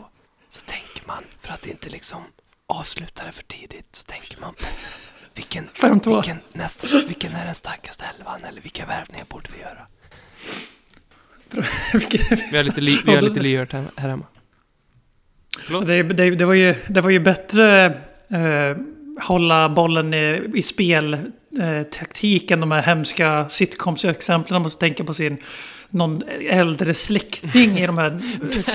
[0.51, 2.23] så tänker man, för att inte liksom
[2.67, 4.64] avsluta det för tidigt, så tänker man på
[5.38, 6.14] vilken, 5-2.
[6.14, 9.87] vilken, nästa, vilken är den starkaste elvan eller vilka värvningar borde vi göra?
[12.51, 14.27] Vi har lite, li, vi har lite lyhört här, här hemma.
[15.87, 17.85] Det, det, det, var ju, det var ju bättre
[18.31, 18.77] eh,
[19.20, 21.14] hålla bollen i, i spel
[21.61, 24.55] eh, taktik än de här hemska sitcoms-exemplen.
[24.55, 25.37] Man måste tänka på sin
[25.90, 28.18] någon äldre släkting i de här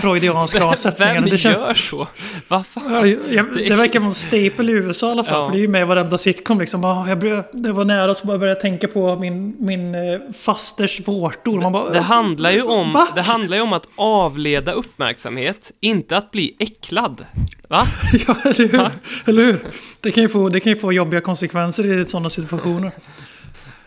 [0.01, 1.19] freudianska avsättningarna.
[1.21, 2.07] Vem Det, känns, gör så?
[2.47, 2.83] Vad fan?
[2.93, 5.39] Ja, jag, det verkar vara en staple i USA i alla fall.
[5.39, 5.45] Ja.
[5.45, 6.85] För det är ju med i varenda sitcom liksom.
[6.85, 10.01] Ah, jag började, det var nära så bara började jag tänka på min, min eh,
[10.39, 11.61] fasters vårtor.
[11.61, 13.07] Man bara, Det handlar ju om, Va?
[13.15, 17.25] det handlar ju om att avleda uppmärksamhet, inte att bli äcklad.
[17.67, 17.87] Va?
[18.27, 18.77] Ja, eller hur?
[18.77, 18.91] Va?
[19.25, 19.59] eller hur?
[20.01, 22.91] Det kan, ju få, det kan ju få jobbiga konsekvenser i sådana situationer.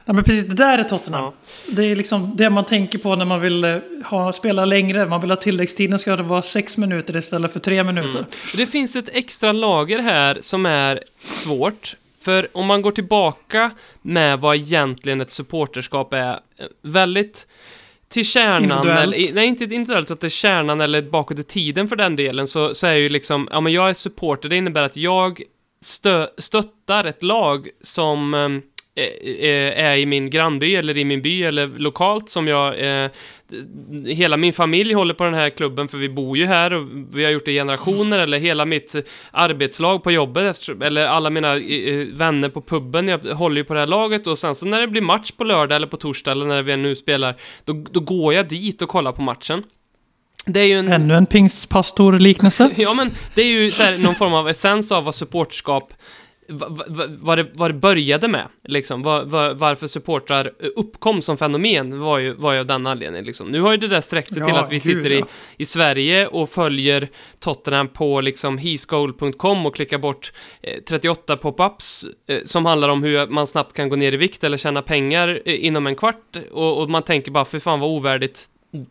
[0.06, 1.24] Ja, men precis, det där är Tottenham.
[1.24, 1.32] Ja.
[1.66, 5.06] Det är liksom det man tänker på när man vill eh, ha, spela längre.
[5.06, 8.20] Man vill ha tilläggstiden ska det vara sex minuter istället för tre minuter.
[8.20, 11.96] Och Det finns ett extra lager här som är svårt.
[12.20, 13.70] För om man går tillbaka
[14.02, 17.46] med vad egentligen ett supporterskap är, eh, väldigt
[18.08, 22.16] till kärnan, eller, nej inte individuellt, utan till kärnan eller bakåt i tiden för den
[22.16, 25.42] delen, så, så är ju liksom, ja men jag är supporter, det innebär att jag
[25.84, 28.62] stö, stöttar ett lag som ehm, eh, eh,
[28.96, 33.10] är i min grannby eller i min by eller lokalt som jag eh,
[34.06, 37.24] hela min familj håller på den här klubben för vi bor ju här och vi
[37.24, 41.56] har gjort det i generationer eller hela mitt eh, arbetslag på jobbet eller alla mina
[41.56, 44.80] eh, vänner på puben, jag håller ju på det här laget och sen så när
[44.80, 48.00] det blir match på lördag eller på torsdag eller när vi nu spelar då, då
[48.00, 49.62] går jag dit och kollar på matchen.
[50.46, 50.92] Det är ju en...
[50.92, 52.70] Ännu en pingstpastor-liknelse.
[52.76, 55.14] Ja, men det är ju så här, någon form av essens av vad
[55.66, 55.80] va-
[56.48, 59.02] vad det, vad det började med, liksom.
[59.02, 63.48] Va- va- varför supportrar uppkom som fenomen var ju, var ju av den anledningen, liksom.
[63.48, 65.26] Nu har ju det där sträckt sig till Ja, att vi sitter i, ja.
[65.56, 67.08] i Sverige och följer
[67.40, 70.32] Tottenham på liksom heesgoal.com och klickar bort
[70.62, 74.44] eh, 38 pop-ups eh, som handlar om hur man snabbt kan gå ner i vikt
[74.44, 77.90] eller tjäna pengar eh, inom en kvart och, och man tänker bara, för fan vad
[77.90, 78.44] ovärdigt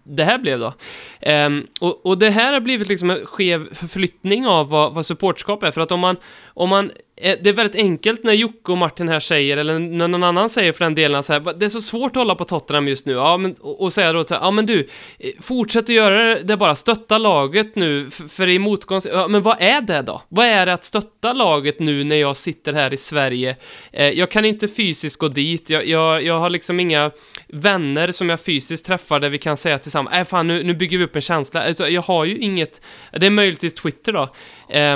[0.03, 0.73] det här blev då.
[1.21, 5.63] Ehm, och, och det här har blivit liksom en skev förflyttning av vad, vad supportskap
[5.63, 6.15] är, för att om man,
[6.45, 10.07] om man Eh, det är väldigt enkelt när Jocke och Martin här säger, eller när
[10.07, 12.45] någon annan säger för den delen, så här, det är så svårt att hålla på
[12.45, 14.87] Tottenham just nu, ja, men, och, och säga då till, ja men du,
[15.19, 19.41] eh, fortsätt att göra det, bara stötta laget nu, för, för i motgång, ja, men
[19.41, 20.21] vad är det då?
[20.29, 23.55] Vad är det att stötta laget nu när jag sitter här i Sverige?
[23.91, 27.11] Eh, jag kan inte fysiskt gå dit, jag, jag, jag har liksom inga
[27.47, 30.97] vänner som jag fysiskt träffar där vi kan säga tillsammans, äh fan nu, nu bygger
[30.97, 34.29] vi upp en känsla, alltså, jag har ju inget, det är möjligtvis Twitter då,
[34.69, 34.95] eh,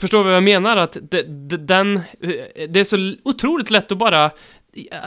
[0.00, 0.76] Förstår du vad jag menar?
[0.76, 2.00] Att det, det, den,
[2.68, 4.30] det är så otroligt lätt att bara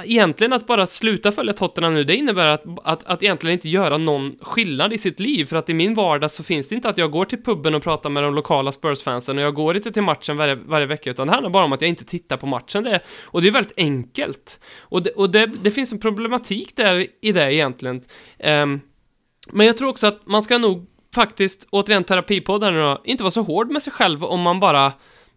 [0.06, 3.98] Egentligen att bara sluta följa Tottenham nu, det innebär att, att, att egentligen inte göra
[3.98, 6.98] någon skillnad i sitt liv, för att i min vardag så finns det inte att
[6.98, 10.02] jag går till puben och pratar med de lokala Spurs-fansen och jag går inte till
[10.02, 12.84] matchen varje, varje vecka, utan det handlar bara om att jag inte tittar på matchen.
[12.84, 14.60] Det, och det är väldigt enkelt.
[14.80, 18.02] Och det, och det, det finns en problematik där i det egentligen.
[18.44, 18.80] Um,
[19.52, 23.42] men jag tror också att man ska nog faktiskt, återigen terapipodden då, inte vara så
[23.42, 24.94] hård med sig själv om man bara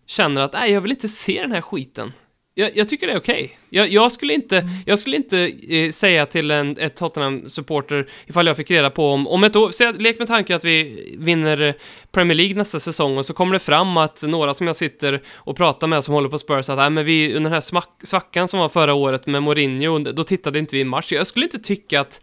[0.07, 2.13] känner att nej, jag vill inte se den här skiten.
[2.59, 3.45] Jag, jag tycker det är okej.
[3.45, 3.57] Okay.
[3.71, 8.57] Jag, jag, skulle inte, jag skulle inte eh, säga till en ett Tottenham-supporter ifall jag
[8.57, 11.75] fick reda på om, om ett år, se, lek med tanken att vi vinner
[12.13, 15.57] Premier League nästa säsong och så kommer det fram att några som jag sitter och
[15.57, 18.49] pratar med som håller på Spurs att nej, men vi, under den här smack, svackan
[18.49, 21.13] som var förra året med Mourinho, då tittade inte vi i match.
[21.13, 22.21] Jag skulle inte tycka att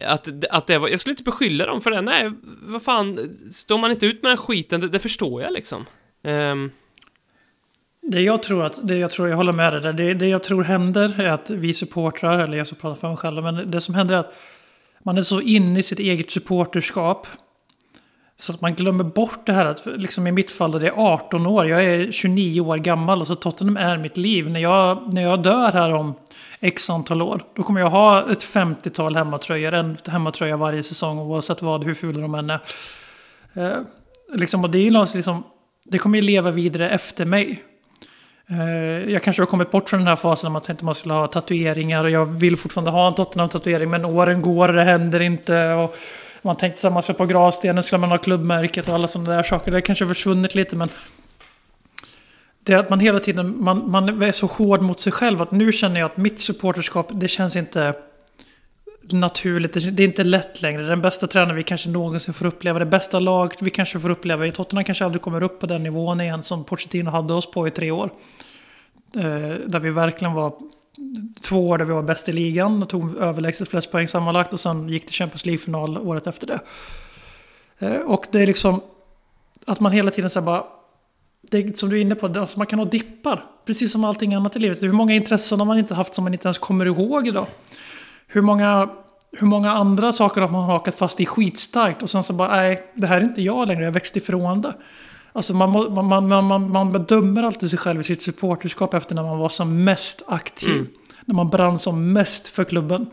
[0.00, 2.32] att, att det var, jag skulle inte beskylla dem för det, nej,
[2.62, 3.18] vad fan,
[3.52, 5.84] står man inte ut med den skiten, det, det förstår jag liksom.
[6.24, 6.70] Um.
[8.08, 10.42] Det jag tror att, det jag tror, jag håller med dig där, det, det jag
[10.42, 13.80] tror händer är att vi supportrar, eller jag som pratar för mig själv, men det
[13.80, 14.34] som händer är att
[15.04, 17.26] man är så inne i sitt eget supporterskap
[18.38, 21.46] så att man glömmer bort det här att, liksom i mitt fall, det är 18
[21.46, 24.50] år, jag är 29 år gammal, alltså Tottenham är mitt liv.
[24.50, 26.14] När jag, när jag dör här om
[26.60, 31.62] x antal år, då kommer jag ha ett 50-tal hemmatröjor, en hemmatröja varje säsong, oavsett
[31.62, 32.60] vad, hur fula de än är.
[33.54, 33.78] Eh,
[34.34, 35.44] liksom, och det är liksom,
[35.84, 37.62] det kommer ju leva vidare efter mig.
[38.50, 41.14] Eh, jag kanske har kommit bort från den här fasen när man att man skulle
[41.14, 45.20] ha tatueringar och jag vill fortfarande ha en Tottenham-tatuering, men åren går och det händer
[45.20, 45.72] inte.
[45.72, 45.96] Och,
[46.46, 49.36] man tänkte sig att man ska på gravstenen skulle man ha klubbmärket och alla sådana
[49.36, 49.70] där saker.
[49.70, 50.88] Det kanske har försvunnit lite men...
[52.66, 55.50] Det är att man hela tiden man, man är så hård mot sig själv att
[55.50, 57.94] nu känner jag att mitt supporterskap det känns inte
[59.02, 59.72] naturligt.
[59.72, 60.82] Det är inte lätt längre.
[60.82, 62.78] Den bästa tränaren vi kanske någonsin får uppleva.
[62.78, 64.46] Det bästa laget vi kanske får uppleva.
[64.46, 67.68] I Tottenham kanske aldrig kommer upp på den nivån igen som Pochettino hade oss på
[67.68, 68.10] i tre år.
[69.14, 69.22] Eh,
[69.66, 70.54] där vi verkligen var
[71.40, 74.60] två år där vi var bäst i ligan och tog överlägset flest poäng sammanlagt och
[74.60, 76.60] sen gick till Champions League-final året efter det.
[77.78, 78.80] Eh, och det är liksom
[79.66, 80.64] att man hela tiden säger bara...
[81.50, 83.44] Det som du är inne på, alltså man kan ha dippar.
[83.66, 84.82] Precis som allting annat i livet.
[84.82, 87.46] Hur många intressen har man inte haft som man inte ens kommer ihåg idag?
[88.26, 88.88] Hur många,
[89.32, 92.92] hur många andra saker har man hakat fast i skitstarkt och sen så bara nej,
[92.94, 94.74] det här är inte jag längre, jag växte ifrån det.
[95.32, 99.22] Alltså man, man, man, man, man bedömer alltid sig själv i sitt supporterskap efter när
[99.22, 100.70] man var som mest aktiv.
[100.70, 100.86] Mm.
[101.24, 103.06] När man brann som mest för klubben.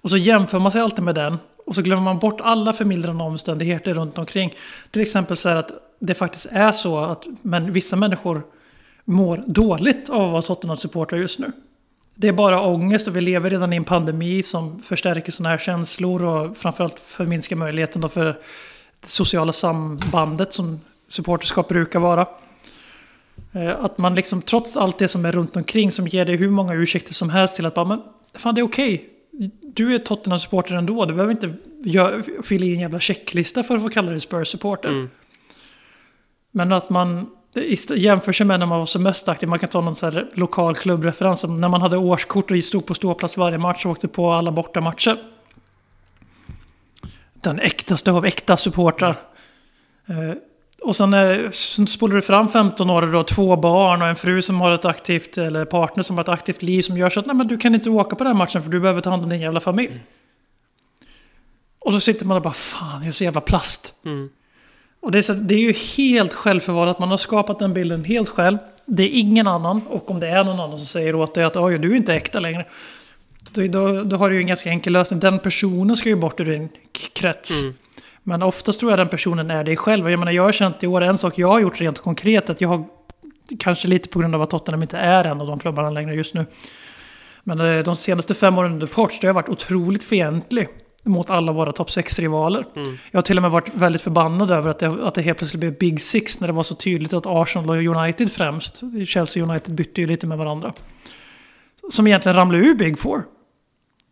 [0.00, 1.38] Och så jämför man sig alltid med den.
[1.66, 4.54] Och så glömmer man bort alla förmildrande omständigheter runt omkring.
[4.90, 8.42] Till exempel så här att det faktiskt är så att men, vissa människor
[9.04, 11.52] mår dåligt av att vara Tottenham-supportrar just nu.
[12.14, 15.58] Det är bara ångest och vi lever redan i en pandemi som förstärker sådana här
[15.58, 18.36] känslor och framförallt förminskar möjligheten då för det
[19.02, 22.26] sociala sambandet som supporterskap brukar vara.
[23.52, 26.50] Eh, att man liksom trots allt det som är runt omkring som ger dig hur
[26.50, 28.02] många ursäkter som helst till att bara men
[28.34, 28.94] fan det är okej.
[28.94, 29.50] Okay.
[29.62, 31.04] Du är Tottenham-supporter ändå.
[31.04, 31.54] Du behöver inte
[32.42, 34.88] fylla i en jävla checklista för att få kalla dig Spurs-supporter.
[34.88, 35.10] Mm.
[36.56, 37.26] Men att man
[37.96, 39.48] jämför sig med när man var som mest aktiv.
[39.48, 41.44] Man kan ta någon så här lokal klubbreferens.
[41.44, 45.18] När man hade årskort och stod på ståplats varje match och åkte på alla bortamatcher
[47.44, 49.16] den äktaste av äkta supportrar.
[50.06, 50.36] Eh,
[50.82, 51.50] och sen eh,
[51.86, 55.38] spolar du fram 15 år har två barn och en fru som har ett aktivt,
[55.38, 57.74] eller partner som har ett aktivt liv som gör så att nej, men du kan
[57.74, 59.88] inte åka på den matchen för du behöver ta hand om din jävla familj.
[59.88, 60.00] Mm.
[61.78, 63.94] Och så sitter man och bara fan, jag är så jävla plast.
[64.04, 64.28] Mm.
[65.04, 68.28] Och det är, så, det är ju helt självförvållat, man har skapat den bilden helt
[68.28, 68.58] själv.
[68.86, 71.56] Det är ingen annan, och om det är någon annan som säger åt dig att
[71.56, 72.66] oj, du är inte äkta längre.
[73.50, 75.20] Då, då, då, har du ju en ganska enkel lösning.
[75.20, 76.68] Den personen ska ju bort ur din
[77.12, 77.62] krets.
[77.62, 77.74] Mm.
[78.22, 80.10] Men oftast tror jag den personen är dig själv.
[80.10, 82.60] Jag menar, jag har känt i år, en sak jag har gjort rent konkret, att
[82.60, 82.84] jag har,
[83.58, 86.34] kanske lite på grund av att Tottenham inte är en av de klubbarna längre just
[86.34, 86.46] nu.
[87.42, 90.68] Men eh, de senaste fem åren under Ports, har jag varit otroligt fientlig
[91.04, 92.64] mot alla våra topp 6-rivaler.
[92.76, 92.98] Mm.
[93.10, 95.60] Jag har till och med varit väldigt förbannad över att det, att det helt plötsligt
[95.60, 99.50] blev Big Six när det var så tydligt att Arsenal och United främst, Chelsea och
[99.50, 100.72] United bytte ju lite med varandra.
[101.90, 103.24] Som egentligen ramlade ur Big Four.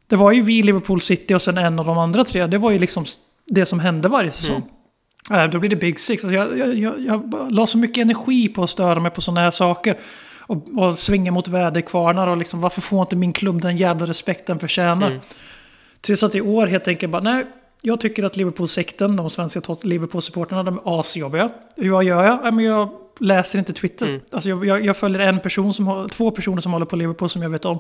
[0.07, 2.47] Det var ju vi, Liverpool City och sen en av de andra tre.
[2.47, 3.05] Det var ju liksom
[3.47, 4.63] det som hände varje säsong.
[5.31, 5.51] Mm.
[5.51, 6.25] Då blir det Big Six.
[6.25, 9.41] Alltså jag, jag, jag, jag la så mycket energi på att störa mig på sådana
[9.41, 9.99] här saker.
[10.41, 14.59] Och, och svinga mot väderkvarnar och liksom varför får inte min klubb den jävla respekten
[14.59, 15.07] förtjänar?
[15.07, 15.21] Mm.
[16.03, 17.47] Tills att i år helt enkelt bara, nej,
[17.83, 21.51] jag tycker att Liverpool-sekten, de svenska Liverpool-supporterna, de är asjobbiga.
[21.77, 22.41] Hur gör jag?
[22.45, 22.89] Ja, men jag
[23.21, 24.07] läser inte Twitter.
[24.07, 24.21] Mm.
[24.31, 27.43] Alltså jag, jag, jag, följer en person som två personer som håller på Liverpool som
[27.43, 27.79] jag vet om.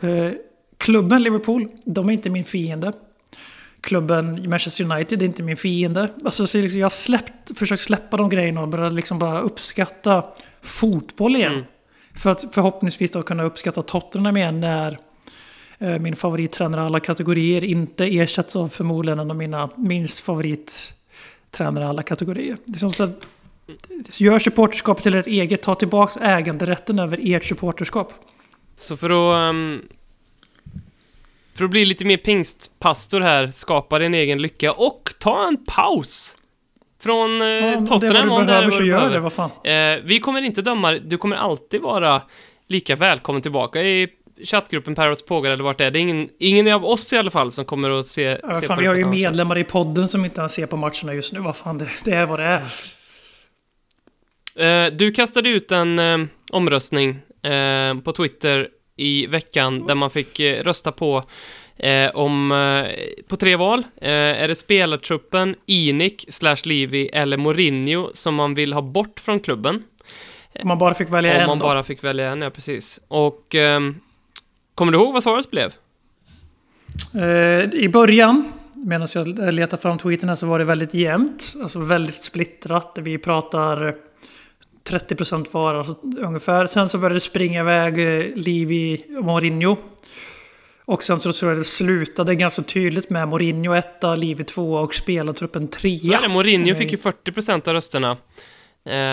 [0.00, 0.26] Mm.
[0.26, 0.32] Eh,
[0.78, 2.92] klubben Liverpool, de är inte min fiende.
[3.80, 6.08] Klubben Manchester United är inte min fiende.
[6.24, 10.24] Alltså, så liksom, jag har släppt, försökt släppa de grejerna och börjat liksom bara uppskatta
[10.62, 11.52] fotboll igen.
[11.52, 11.64] Mm.
[12.14, 14.98] För att förhoppningsvis då kunna uppskatta Tottenham igen när
[16.00, 22.56] min favorittränare alla kategorier inte ersätts av förmodligen en av mina minst favorittränare alla kategorier.
[22.64, 23.26] Det är som så att,
[24.18, 28.12] gör supporterskapet till ett eget, ta tillbaka äganderätten över ert supporterskap.
[28.76, 29.82] Så för att, um,
[31.54, 36.36] för att bli lite mer pingstpastor här, skapa din egen lycka och ta en paus
[37.02, 37.96] från eh, ja, Tottenham.
[37.98, 39.50] Om det är vad du behöver så gör det, vad fan.
[39.64, 42.22] Eh, vi kommer inte döma, du kommer alltid vara
[42.66, 44.08] lika välkommen tillbaka i
[44.44, 45.90] chattgruppen Parrots pågår eller vart det är.
[45.90, 48.66] Det är ingen, ingen av oss i alla fall som kommer att se, ja, se
[48.66, 51.40] fan, Vi har ju medlemmar i podden som inte ser på matcherna just nu.
[51.40, 52.62] Vad fan, det, det är vad det är.
[54.60, 57.10] Uh, du kastade ut en uh, omröstning
[57.46, 61.22] uh, på Twitter i veckan där man fick rösta på
[62.14, 62.50] om,
[63.28, 63.82] på tre val.
[64.00, 69.82] är det spelartruppen, Inik, slash Livi eller Mourinho som man vill ha bort från klubben?
[70.60, 71.64] Om man bara fick välja om en Om man då.
[71.64, 73.00] bara fick välja en, ja precis.
[73.08, 74.00] Och um,
[74.82, 75.72] Kommer du ihåg vad svaret blev?
[77.14, 81.54] Uh, I början, medan jag letar fram tweeten här, så var det väldigt jämnt.
[81.62, 82.98] Alltså väldigt splittrat.
[83.00, 83.94] Vi pratar
[84.88, 86.66] 30% var alltså, ungefär.
[86.66, 89.76] Sen så började det springa iväg eh, Livi och Mourinho.
[90.84, 94.94] Och sen så tror jag det slutade ganska tydligt med Mourinho etta, Livi tvåa och
[94.94, 96.18] spelartruppen trea.
[96.18, 98.16] Så det, Mourinho fick ju 40% av rösterna.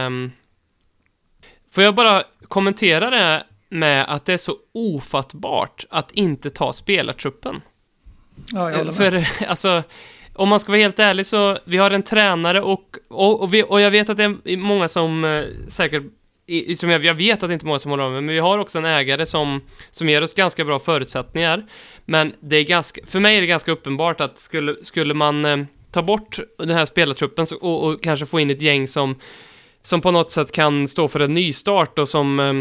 [0.07, 0.31] Um,
[1.71, 7.61] får jag bara kommentera det med att det är så ofattbart att inte ta spelartruppen.
[8.51, 9.27] Ja, jag håller med.
[9.27, 9.83] För, alltså,
[10.33, 13.63] om man ska vara helt ärlig så, vi har en tränare och, och, och, vi,
[13.63, 16.03] och jag vet att det är många som eh, säkert
[16.77, 18.57] som jag, jag vet att det inte är många som håller med, men vi har
[18.57, 21.65] också en ägare som, som ger oss ganska bra förutsättningar.
[22.05, 25.57] Men det är ganska, för mig är det ganska uppenbart att skulle, skulle man eh,
[25.91, 29.15] ta bort den här spelartruppen så, och, och, kanske få in ett gäng som,
[29.81, 32.53] som på något sätt kan stå för en nystart och som eh,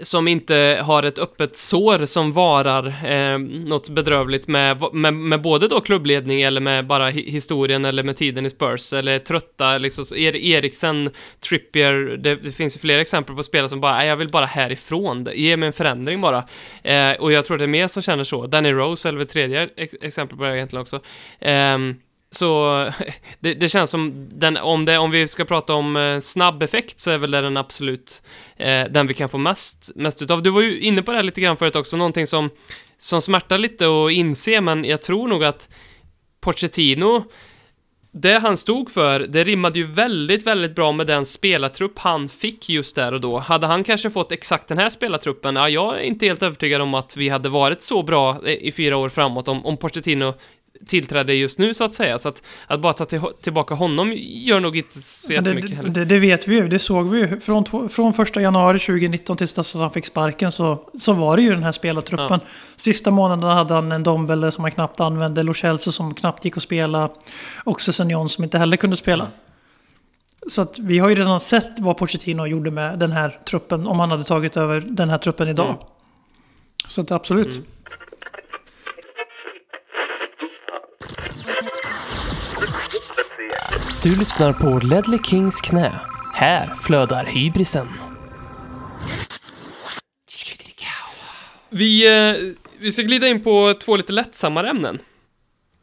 [0.00, 5.68] som inte har ett öppet sår som varar eh, något bedrövligt med, med, med, både
[5.68, 10.36] då klubbledning eller med bara historien eller med tiden i Spurs eller trötta liksom, er,
[10.36, 11.10] Eriksen,
[11.40, 15.28] Trippier, det, det, finns ju flera exempel på spelare som bara, jag vill bara härifrån,
[15.34, 16.44] ge mig en förändring bara.
[16.82, 18.46] Eh, och jag tror det är mer som känner så.
[18.46, 21.00] Danny Rose är väl tredje ex exempel på det egentligen också.
[21.40, 21.78] Eh,
[22.34, 22.90] så
[23.40, 27.00] det, det, känns som den, om, det, om vi ska prata om eh, snabb effekt
[27.00, 28.22] så är väl det den absolut
[28.56, 30.42] eh, den vi kan få mest, mest utav.
[30.42, 32.50] Du var ju inne på det här lite grann förut också, någonting som,
[32.98, 35.68] som smärtar lite att inse, men jag tror nog att
[36.40, 37.24] Pochettino,
[38.12, 42.68] det han stod för, det rimmade ju väldigt, väldigt bra med den spelartrupp han fick
[42.68, 43.38] just där och då.
[43.38, 46.94] Hade han kanske fått exakt den här spelartruppen, ja, jag är inte helt övertygad om
[46.94, 50.34] att vi hade varit så bra eh, i fyra år framåt om, om Pochettino
[50.86, 52.18] tillträde just nu så att säga.
[52.18, 55.90] Så att, att bara ta till, tillbaka honom gör nog inte så jättemycket det, heller.
[55.90, 57.40] Det, det, vet vi ju, det såg vi ju.
[57.40, 61.50] Från, från första januari 2019 tills dess han fick sparken så, så var det ju
[61.50, 62.40] den här spelartruppen.
[62.42, 62.50] Ja.
[62.76, 66.62] Sista månaderna hade han en Dombele som han knappt använde, Lo som knappt gick att
[66.62, 67.10] spela
[67.64, 69.26] och Sessignon som inte heller kunde spela.
[70.48, 74.00] Så att vi har ju redan sett vad Pochettino gjorde med den här truppen om
[74.00, 75.66] han hade tagit över den här truppen idag.
[75.66, 75.80] Mm.
[76.88, 77.52] Så att absolut.
[77.52, 77.64] Mm.
[84.02, 85.92] Du lyssnar på Ledley Kings knä.
[86.34, 87.88] Här flödar hybrisen.
[91.70, 92.36] Vi, eh,
[92.80, 94.98] vi ska glida in på två lite lättsammare ämnen.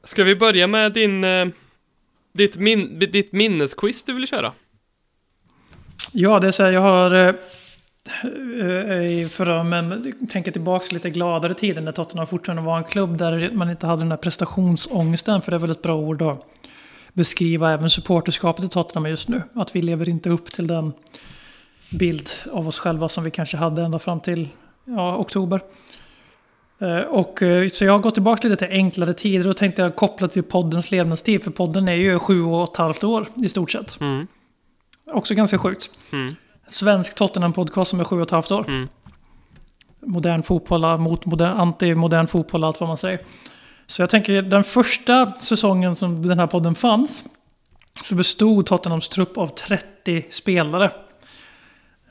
[0.04, 1.48] Ska vi börja med din, eh,
[2.34, 4.54] ditt, min, ditt minnesquiz du vill köra?
[6.12, 7.16] Ja, det är så här, jag har...
[7.16, 7.34] Eh,
[9.30, 13.70] för att tänka tillbaka lite gladare tider när Tottenham fortfarande var en klubb där man
[13.70, 16.40] inte hade den här prestationsångesten, för det är väl ett bra ord då
[17.14, 19.44] beskriva även supporterskapet i Tottenham just nu.
[19.54, 20.94] Att vi lever inte upp till den
[21.90, 24.48] bild av oss själva som vi kanske hade ända fram till
[24.86, 25.62] ja, oktober.
[26.80, 29.96] Eh, och, eh, så jag har gått tillbaka lite till enklare tider och tänkte jag
[29.96, 31.44] koppla till poddens levnadstid.
[31.44, 34.00] För podden är ju sju och ett halvt år i stort sett.
[34.00, 34.28] Mm.
[35.12, 35.90] Också ganska sjukt.
[36.12, 36.36] Mm.
[36.68, 38.66] Svensk Tottenham-podcast som är sju och ett halvt år.
[38.68, 38.88] Mm.
[40.00, 43.20] modern fotboll mot modern, anti-modern fotboll, allt vad man säger.
[43.90, 47.24] Så jag tänker den första säsongen som den här podden fanns
[48.02, 50.92] så bestod Tottenhams trupp av 30 spelare.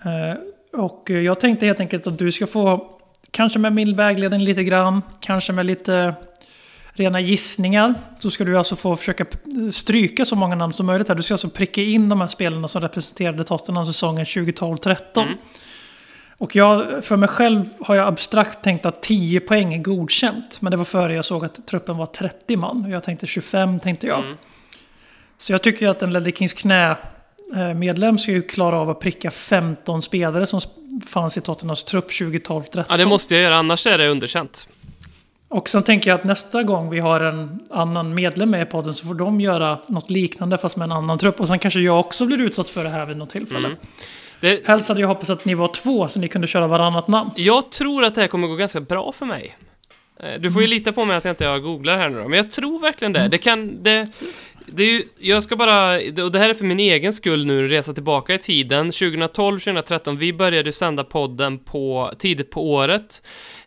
[0.05, 2.91] Eh, och jag tänkte helt enkelt att du ska få,
[3.31, 6.15] kanske med min vägledning lite grann, kanske med lite
[6.93, 9.27] rena gissningar, så ska du alltså få försöka
[9.73, 11.15] stryka så många namn som möjligt här.
[11.15, 14.99] Du ska alltså pricka in de här spelarna som representerade Tottenham säsongen 2012-13.
[15.17, 15.35] Mm.
[16.39, 20.61] Och jag, för mig själv har jag abstrakt tänkt att 10 poäng är godkänt.
[20.61, 22.85] Men det var före jag såg att truppen var 30 man.
[22.85, 24.19] Och jag tänkte 25 tänkte jag.
[24.19, 24.37] Mm.
[25.39, 26.97] Så jag tycker att en Ledley Kings knä
[27.57, 30.61] eh, ska ju klara av att pricka 15 spelare som
[31.07, 32.85] fanns i Tottenhams trupp 2012-13.
[32.89, 34.69] Ja, det måste jag göra, annars är det underkänt.
[35.49, 38.95] Och sen tänker jag att nästa gång vi har en annan medlem med i podden
[38.95, 41.41] så får de göra något liknande fast med en annan trupp.
[41.41, 43.69] Och sen kanske jag också blir utsatt för det här vid något tillfälle.
[43.69, 43.79] Mm.
[44.41, 44.67] Det...
[44.67, 47.31] Helst hade jag hoppats att ni var två så ni kunde köra varannat namn.
[47.37, 49.57] Jag tror att det här kommer gå ganska bra för mig.
[50.21, 50.79] Eh, du får ju mm.
[50.79, 53.19] lita på mig att jag inte googlar här nu då, men jag tror verkligen det.
[53.19, 53.31] Mm.
[53.31, 53.83] Det kan...
[53.83, 54.09] Det,
[54.73, 57.69] det är ju, jag ska bara, och det här är för min egen skull nu,
[57.69, 58.87] resa tillbaka i tiden.
[58.91, 63.23] 2012, 2013, vi började sända podden på, tidigt på året.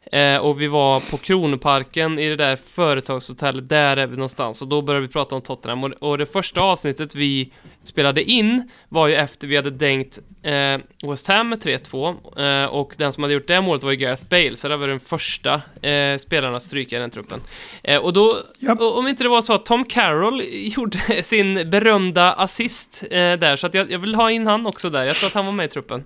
[0.06, 4.62] Eh, och vi var på Kronoparken i det där företagshotellet, där är vi någonstans.
[4.62, 5.84] Och då började vi prata om Tottenham.
[5.84, 7.52] Och, och det första avsnittet vi
[7.84, 12.64] spelade in var ju efter vi hade dängt eh, West Ham med 3-2.
[12.64, 14.88] Eh, och den som hade gjort det målet var ju Gareth Bale, så det var
[14.88, 17.40] den första eh, spelaren att stryka i den truppen.
[17.84, 18.82] Eh, och då, yep.
[18.82, 23.68] om inte det var så att Tom Carroll gjorde sin berömda assist eh, där, så
[23.68, 25.06] att jag, jag vill ha in han också där.
[25.06, 26.04] Jag tror att han var med i truppen.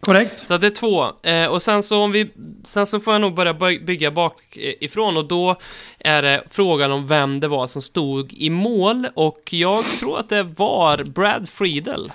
[0.00, 0.48] Korrekt.
[0.48, 1.12] Så det är två.
[1.22, 2.30] Eh, och sen så, om vi,
[2.64, 5.56] sen så får jag nog börja bygga bakifrån och då
[5.98, 10.28] är det frågan om vem det var som stod i mål och jag tror att
[10.28, 12.12] det var Brad Friedel.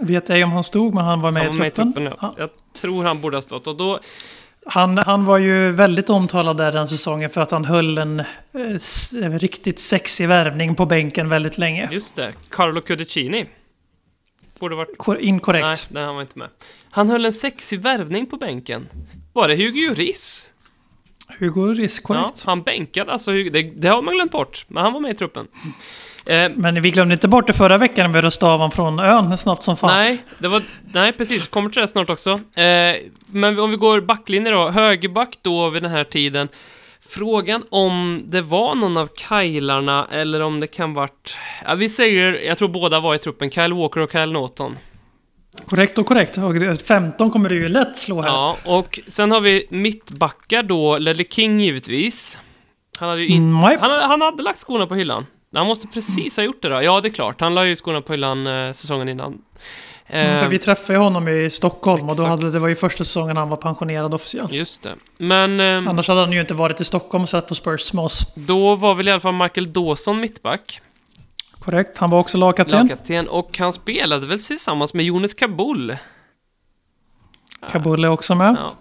[0.00, 2.04] Vet ej om han stod, men han var med, han var i, truppen.
[2.04, 2.28] med i truppen.
[2.30, 2.34] Ja.
[2.38, 2.50] Jag
[2.80, 4.00] tror han borde ha stått och då...
[4.66, 9.38] Han, han var ju väldigt omtalad där den säsongen för att han höll en eh,
[9.38, 11.88] riktigt sexig värvning på bänken väldigt länge.
[11.92, 13.46] Just det, Carlo Cudicini
[14.62, 15.20] borde varit...
[15.20, 15.88] Inkorrekt.
[15.90, 16.48] Nej, han var inte med.
[16.90, 18.88] Han höll en sexig värvning på bänken.
[19.32, 20.52] Var det Hugo Lloris?
[21.38, 22.42] Hugo Lloris, korrekt.
[22.44, 25.14] Ja, han bänkade alltså det, det, har man glömt bort, men han var med i
[25.14, 25.46] truppen.
[26.26, 29.00] Eh, men vi glömde inte bort det förra veckan när vi röstade av honom från
[29.00, 29.90] ön snabbt som fan.
[29.90, 32.30] Nej, det var, nej precis, kommer till det snart också.
[32.60, 32.96] Eh,
[33.26, 36.48] men om vi går backlinje då, högerback då vid den här tiden.
[37.14, 41.36] Frågan om det var någon av Kylarna eller om det kan varit...
[41.66, 44.78] Ja, vi säger, jag tror båda var i truppen, Kyle Walker och Kyle Norton.
[45.66, 46.86] Korrekt och korrekt.
[46.86, 48.28] 15 kommer du ju lätt slå här.
[48.28, 52.38] Ja, och sen har vi mittbackar då, Ledley King givetvis.
[52.98, 53.42] Han hade ju in...
[53.42, 55.26] Mm, han, hade, han hade lagt skorna på hyllan.
[55.54, 56.82] Han måste precis ha gjort det då.
[56.82, 57.40] Ja, det är klart.
[57.40, 59.38] Han la ju skorna på hyllan eh, säsongen innan.
[60.06, 62.18] Mm, för vi träffade honom i Stockholm Exakt.
[62.18, 64.52] och då hade, det var ju första säsongen han var pensionerad officiellt.
[64.52, 64.94] Just det.
[65.18, 65.60] Men...
[65.60, 68.34] Eh, Annars hade han ju inte varit i Stockholm och sett på Spurs med oss.
[68.34, 70.80] Då var väl i alla fall Michael Dawson mittback.
[71.58, 72.78] Korrekt, han var också lagkapten.
[72.78, 75.96] Lagkapten, och han spelade väl tillsammans med Jonas Kabul.
[77.70, 78.56] Kabul är också med.
[78.58, 78.72] Ja.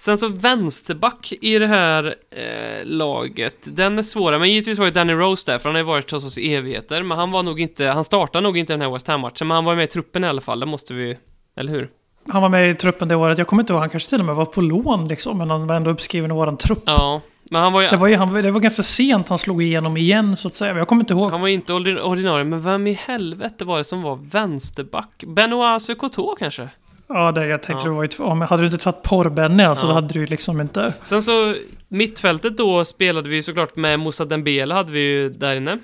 [0.00, 4.92] Sen så vänsterback i det här eh, laget, den är svårare, men givetvis var ju
[4.92, 7.42] Danny Rose där, för han har ju varit hos oss i evigheter, men han var
[7.42, 9.86] nog inte, han startade nog inte den här West Ham-matchen, men han var med i
[9.86, 11.16] truppen i alla fall, det måste vi,
[11.56, 11.90] eller hur?
[12.28, 14.26] Han var med i truppen det året, jag kommer inte ihåg, han kanske till och
[14.26, 16.82] med var på lån liksom, men han var ändå uppskriven i våran trupp.
[16.86, 17.20] Ja,
[17.50, 17.88] men han var ju...
[17.88, 20.78] Det var, ju, han, det var ganska sent han slog igenom igen, så att säga,
[20.78, 21.30] jag kommer inte ihåg.
[21.30, 25.24] Han var inte ordinarie, men vem i helvete var det som var vänsterback?
[25.26, 26.68] Benoit Sekoto kanske?
[27.12, 27.90] Ja, det jag tänkte ja.
[27.90, 28.34] det var ju två.
[28.34, 29.88] hade du inte tagit porrbenny alltså, ja.
[29.88, 30.94] då hade du liksom inte...
[31.02, 31.54] Sen så,
[31.88, 35.78] mittfältet då spelade vi såklart med Moussa Dembele hade vi ju där inne.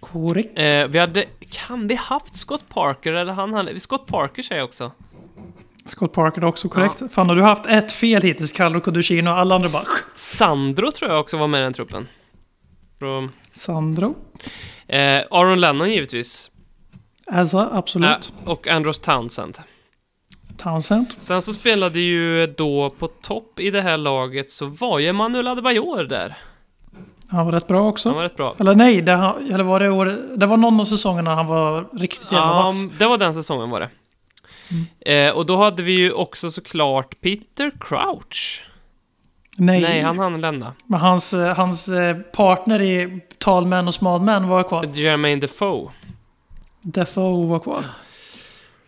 [0.00, 0.58] Korrekt.
[0.58, 4.66] Eh, vi hade, kan vi haft Scott Parker eller han, han Scott Parker säger jag
[4.66, 4.92] också.
[5.84, 7.00] Scott Parker är också korrekt.
[7.00, 7.08] Ja.
[7.08, 9.84] Fan, har du haft ett fel hittills, Carlo Codocino och alla andra bara...
[10.14, 12.08] Sandro tror jag också var med i den truppen.
[12.98, 13.28] Så...
[13.52, 14.14] Sandro.
[14.86, 16.50] Eh, Aaron Lennon givetvis.
[17.32, 18.32] Alltså, absolut.
[18.42, 19.58] Eh, och Andros Townsend.
[20.58, 21.12] Townsend.
[21.18, 25.48] Sen så spelade ju då på topp i det här laget så var ju Emanuel
[25.48, 26.36] Adebayor där.
[27.30, 28.08] Han var rätt bra också.
[28.08, 28.54] Han var rätt bra.
[28.60, 29.12] Eller nej, det,
[29.52, 32.98] eller var det, år, det var någon av säsongerna han var riktigt jävla ja, vass.
[32.98, 33.90] det var den säsongen var det.
[34.70, 35.28] Mm.
[35.28, 38.66] Eh, och då hade vi ju också såklart Peter Crouch.
[39.56, 39.80] Nej.
[39.80, 40.72] Nej, han hann lämna.
[40.86, 44.90] Men hans, eh, hans eh, partner i Tall Man och Small Man var kvar.
[44.94, 45.90] Jermaine Defoe.
[46.82, 47.84] Defoe var kvar.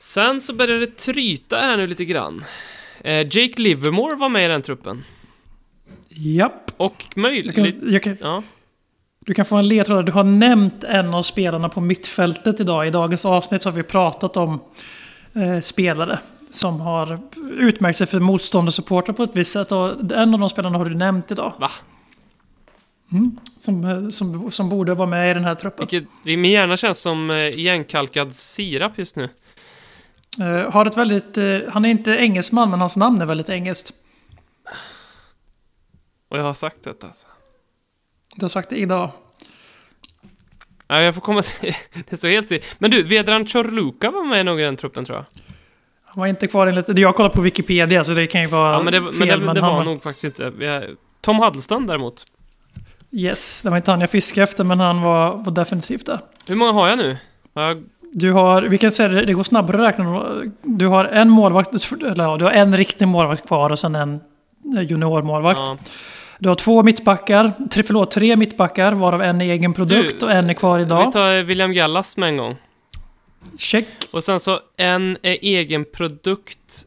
[0.02, 2.44] Sen så började det tryta här nu lite grann.
[3.00, 5.04] Eh, Jake Livermore var med i den truppen.
[6.08, 6.72] Japp.
[6.76, 8.20] Och möjligt...
[8.20, 8.42] Ja.
[9.26, 10.06] Du kan få en ledtråd.
[10.06, 12.86] Du har nämnt en av spelarna på mittfältet idag.
[12.86, 14.60] I dagens avsnitt så har vi pratat om
[15.36, 16.18] eh, spelare.
[16.50, 17.20] som har
[17.58, 19.72] utmärkt sig för motstånd och supportrar på ett visst sätt.
[19.72, 21.52] Och en av de spelarna har du nämnt idag.
[21.58, 21.70] Va?
[23.58, 25.86] Som, eh, som, som borde vara med i den här truppen.
[25.90, 29.28] Vilket, min hjärna känns som eh, igenkalkad sirap just nu.
[30.38, 33.92] Eh, har ett väldigt, eh, han är inte engelsman men hans namn är väldigt engelskt.
[36.28, 37.26] Och jag har sagt detta alltså.
[38.36, 39.10] Du har sagt det idag.
[40.88, 41.74] Ja, jag får komma till...
[42.10, 42.62] Det står helt still.
[42.78, 45.24] Men du, Vedran Chorluka var med nog i den truppen tror jag.
[46.04, 46.98] Han var inte kvar enligt...
[46.98, 49.40] Jag kollar på Wikipedia så det kan ju vara Ja, men det, fel.
[49.40, 50.86] men det, det han var nog faktiskt inte.
[51.20, 52.24] Tom Huddleston däremot.
[53.12, 56.20] Yes, det var inte han jag fiskade efter men han var, var definitivt där.
[56.48, 57.18] Hur många har jag nu?
[57.54, 57.84] Har jag...
[58.12, 60.32] Du har, vi kan säga det, det går snabbare att räkna.
[60.62, 64.20] Du har en målvakt, eller ja, du har en riktig målvakt kvar och sen en
[64.88, 65.60] juniormålvakt.
[65.60, 65.78] Ja.
[66.38, 70.32] Du har två mittbackar, tre, förlåt, tre mittbackar varav en är egen produkt Du, och
[70.32, 71.12] en är kvar Vi idag.
[71.12, 72.56] tar William Gallas med en gång.
[73.58, 73.86] Check.
[74.10, 76.86] Och sen så en är egen produkt.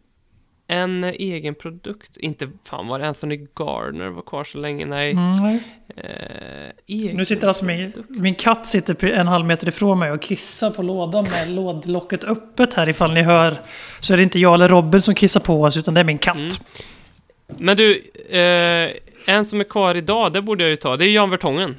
[0.68, 2.18] En egen produkt.
[2.18, 4.86] Inte fan var det Anthony Gardner var kvar så länge?
[4.86, 5.12] Nej.
[5.12, 5.60] Mm.
[5.98, 10.70] Eh, Nu sitter alltså min, min katt sitter en halv meter ifrån mig och kissar
[10.72, 13.58] på lådan med lådlocket öppet här ifall ni hör.
[14.00, 16.18] Så är det inte jag eller Robin som kissar på oss utan det är min
[16.18, 16.38] katt.
[16.38, 16.50] Mm.
[17.60, 18.90] Men du, eh,
[19.36, 20.98] en som är kvar idag, det borde jag ju ta.
[20.98, 21.76] Det är Jan Vertongen.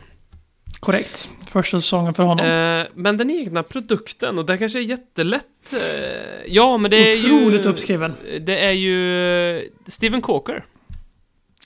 [0.85, 1.31] Korrekt.
[1.51, 2.47] Första säsongen för honom.
[2.47, 5.73] Eh, men den egna produkten, och det kanske är jättelätt.
[5.73, 7.69] Eh, ja, men det är Otroligt ju...
[7.69, 8.15] uppskriven.
[8.41, 10.65] Det är ju eh, Steven Coker.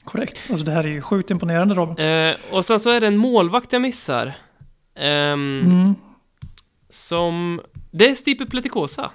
[0.05, 0.49] Korrekt.
[0.51, 2.07] Alltså det här är ju sjukt imponerande Robin.
[2.07, 4.35] Eh, och sen så är det en målvakt jag missar.
[4.97, 5.95] Ehm, Mm.
[6.91, 7.61] Som...
[7.91, 9.11] Det är Stipe Pletikosa.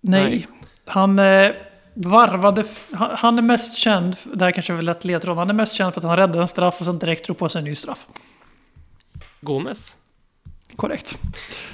[0.00, 0.22] Nej.
[0.24, 0.46] Nej.
[0.86, 1.50] Han eh,
[1.94, 2.64] varvade...
[2.96, 5.94] Han är mest känd, det här kanske är väl lätt ledtråd, han är mest känd
[5.94, 8.06] för att han räddade en straff och sen direkt drog på sig en ny straff.
[9.40, 9.96] Gomez.
[10.76, 11.18] Korrekt.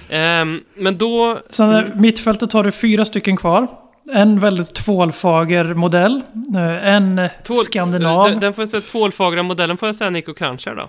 [0.08, 1.40] Ehm, men då...
[1.50, 2.00] Sen mm.
[2.00, 3.66] mittfältet har du fyra stycken kvar.
[4.12, 6.22] En väldigt tvålfager modell.
[6.56, 8.30] eh, En Tvål- skandinav.
[8.30, 10.88] Den, den får jag säga, tvålfagra modellen får jag säga Nico Kranjčar då.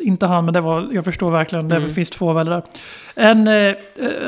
[0.00, 1.68] Inte han, men det var, jag förstår verkligen.
[1.68, 1.94] Det Mm.
[1.94, 2.62] finns två väl där.
[3.14, 3.76] En eh, eh,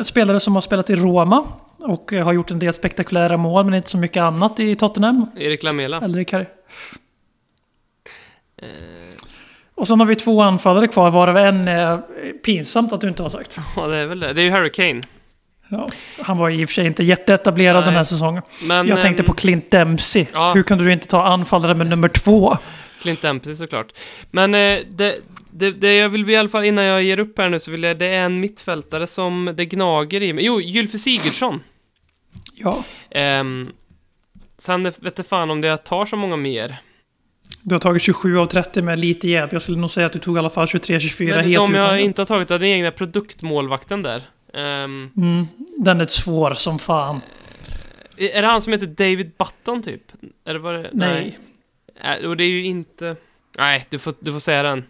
[0.03, 1.45] spelare som har spelat i Roma.
[1.79, 5.27] Och eh, har gjort en del spektakulära mål, men inte så mycket annat i Tottenham.
[5.37, 6.01] Erik Lamela.
[6.01, 6.47] Eller i Kari.
[8.63, 8.69] Eh,
[9.83, 11.99] Och sen har vi två anfallare kvar, varav en är
[12.45, 13.59] pinsamt att du inte har sagt.
[13.77, 14.33] ja, det är väl det.
[14.33, 15.01] Det är ju Harry Kane.
[15.69, 17.85] Ja, han var i och för sig inte jätteetablerad Nej.
[17.85, 18.43] den här säsongen.
[18.69, 20.27] Men, Jag tänkte ehm, på Clint Dempsey.
[20.33, 20.53] ja.
[20.55, 22.57] Hur kunde du inte ta anfallare med nummer två?
[23.01, 23.87] Clint Dempsey såklart.
[24.31, 25.17] Men eh, det,
[25.51, 27.83] det, det jag vill i alla fall innan jag ger upp här nu så vill
[27.83, 30.45] jag, det är en mittfältare som det gnager i mig.
[30.45, 31.61] Jo, Gylfe Sigurdsson.
[32.55, 33.73] Ja, Ehm,
[34.59, 36.81] sen vet jag fan om det jag tar så många mer.
[37.63, 39.53] Du har tagit 27 av 30 med lite hjälp.
[39.53, 41.85] Jag skulle nog säga att du tog i alla fall 23-24 Men helt de jag
[41.85, 41.99] utan.
[41.99, 44.23] inte har tagit är den egna produktmålvakten där.
[44.55, 45.47] Ehm, Mm,
[45.79, 47.21] den är svår som fan.
[48.17, 50.03] är det han som heter David Button typ?
[50.45, 51.39] Är det vad det, Nej.
[52.05, 52.27] Nej.
[52.27, 53.17] Och det är ju inte...
[53.59, 54.85] Nej, du får, du får säga den.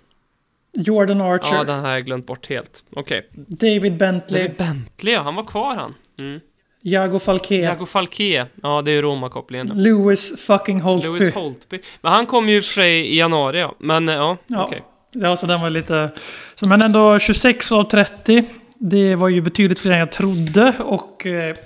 [0.75, 1.55] Jordan Archer.
[1.55, 2.85] Ja, den har jag glömt bort helt.
[2.91, 3.29] Okej.
[3.35, 4.43] David Bentley.
[4.43, 5.23] David Bentley, ja.
[5.23, 5.95] Han var kvar han.
[6.19, 6.41] Mm.
[6.85, 7.55] Jago Falke.
[7.55, 8.47] Jago Falke.
[8.63, 9.67] Ja, det är ju Roma-kopplingen.
[9.69, 11.09] Lewis fucking Holtby.
[11.09, 11.79] Lewis Holtby.
[12.01, 13.75] Men han kom ju i och för sig i januari, ja.
[13.79, 14.65] Men eh, ja, Ja.
[14.65, 14.83] okej.
[15.15, 16.11] Ja, så den var lite...
[16.55, 18.45] Så, men ändå 26 av 30.
[18.79, 20.73] Det var ju betydligt fler än jag trodde.
[20.79, 21.57] Och eh,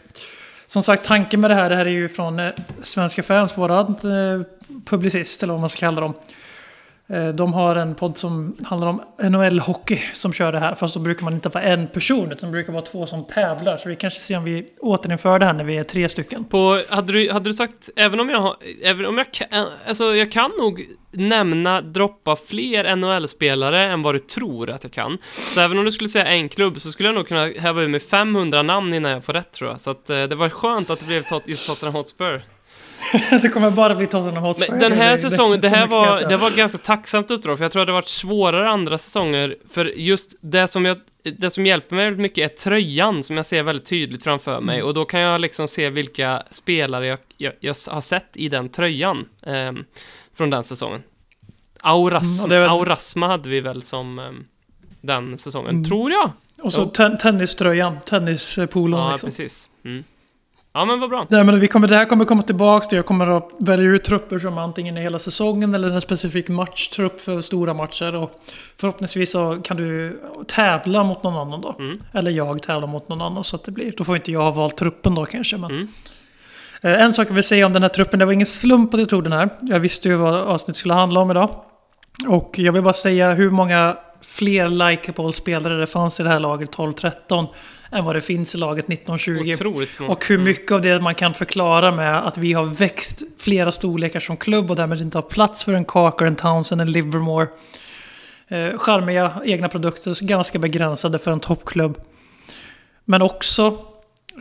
[0.67, 2.51] som sagt, tanken med det här, det här är ju från eh,
[2.83, 4.47] Svenska fans, våran eh,
[4.85, 6.15] publicist, eller vad man ska kalla dem.
[7.09, 10.75] Eh, de har en podd som handlar om NHL-hockey som kör det här.
[10.75, 13.79] Fast då brukar man inte vara en person, utan det brukar vara två som tävlar.
[13.79, 16.45] Så vi kanske ser om vi återinför det här när vi är tre stycken.
[16.45, 19.67] På, hade, du, hade du sagt, även om jag har, även om jag kan, eh,
[19.87, 25.19] alltså jag kan nog nämna, droppa fler NHL-spelare än vad du tror att jag kan.
[25.33, 27.89] Så även om du skulle säga en klubb så skulle jag nog kunna häva ur
[27.89, 29.81] mig 500 namn innan jag får rätt tror jag.
[29.81, 32.56] Så att eh, det var skönt att det blev just Tottenham Hotspur.
[33.43, 34.67] det kommer bara bli Tottenham Hotspur.
[34.71, 37.83] Men den här säsongen, det här var, det var ganska tacksamt uppdrag, för jag tror
[37.83, 40.97] att det varit svårare andra säsonger, för just det som jag,
[41.39, 44.75] det som hjälper mig väldigt mycket är tröjan, som jag ser väldigt tydligt framför mig,
[44.77, 44.87] Mm.
[44.89, 48.69] och då kan jag liksom se vilka spelare jag, jag, jag har sett i den
[48.69, 49.85] tröjan, ehm,
[50.37, 51.03] från den säsongen.
[51.83, 54.45] Auras, Mm, väl- Aurasma hade vi väl som ehm,
[55.01, 55.85] den säsongen, Mm.
[55.85, 56.31] tror jag.
[56.63, 59.29] Och så ten tenniströjan, tennispoolen Ja, liksom.
[59.29, 59.71] precis.
[59.85, 60.05] Mm.
[60.77, 61.25] Ja, men vad bra.
[61.29, 62.97] Nej, men vi kommer, det här kommer komma tillbaka till.
[62.97, 67.21] Jag kommer att välja ut trupper som antingen är hela säsongen eller en specifik matchtrupp
[67.21, 68.15] för stora matcher.
[68.15, 68.31] Och
[68.81, 71.77] förhoppningsvis så kan du tävla mot någon annan då.
[71.79, 72.01] Mm.
[72.13, 73.93] Eller jag tävlar mot någon annan så att det blir.
[73.97, 75.57] Då får inte jag ha valt truppen då kanske.
[75.57, 75.71] Men.
[75.71, 75.89] Mm.
[76.83, 78.19] Eh, En sak jag vill säga om den här truppen.
[78.19, 79.49] Det var ingen slump att jag tog den här.
[79.61, 81.51] Jag visste ju vad avsnittet skulle handla om idag.
[82.27, 86.41] Och jag vill bara säga hur många fler likeable spelare det fanns i det här
[86.41, 87.47] laget 12-13
[87.93, 89.53] än vad det finns i laget 1920.
[89.53, 90.07] Otroligt små.
[90.07, 94.21] Och hur mycket av det man kan förklara med att vi har växt flera storlekar
[94.21, 97.47] som klubb och därmed inte har plats för en Carker, en Townsend, en Livermore.
[98.49, 101.99] Eh, charmiga egna produkter, ganska begränsade för en toppklubb.
[103.05, 103.79] Men också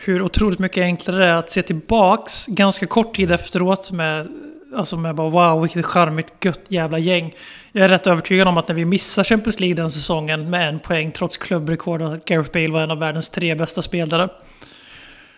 [0.01, 4.27] hur otroligt mycket enklare det är att se tillbaks ganska kort tid efteråt med
[4.75, 7.33] Alltså med bara wow, vilket charmigt gött jävla gäng.
[7.71, 10.79] Jag är rätt övertygad om att när vi missar Champions League den säsongen med en
[10.79, 14.29] poäng trots klubbrekord och att Gareth Bale var en av världens tre bästa spelare.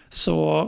[0.09, 0.67] Så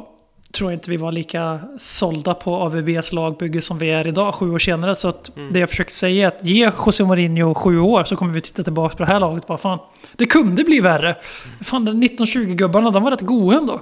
[0.54, 4.52] tror jag inte vi var lika sålda på AVBs lagbygge som vi är idag, sju
[4.52, 4.96] år senare.
[4.96, 5.54] Så att Mm.
[5.54, 8.64] det jag försöker säga är att ge José Mourinho sju år så kommer vi titta
[8.64, 9.80] tillbaka på det här laget bara fan.
[10.16, 11.18] Det kunde bli värre.
[11.62, 13.82] Fan, de 1920-gubbarna, de var rätt goa ändå.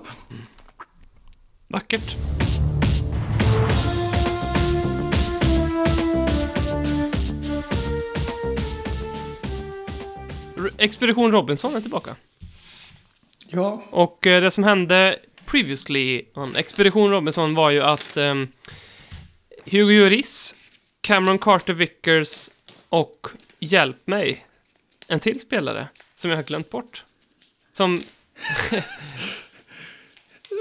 [1.68, 2.16] Vackert.
[10.78, 12.16] Expedition Robinson är tillbaka.
[13.48, 13.84] Ja.
[13.90, 18.48] Och eh, det som hände previously on Expedition Robinson var ju att ehm,
[19.66, 20.56] Hugo Lloris,
[21.02, 22.50] Cameron Carter Vickers
[22.90, 23.28] och
[23.60, 24.46] hjälp mig,
[25.08, 27.04] en till spelare som jag har glömt bort.
[27.74, 28.00] Som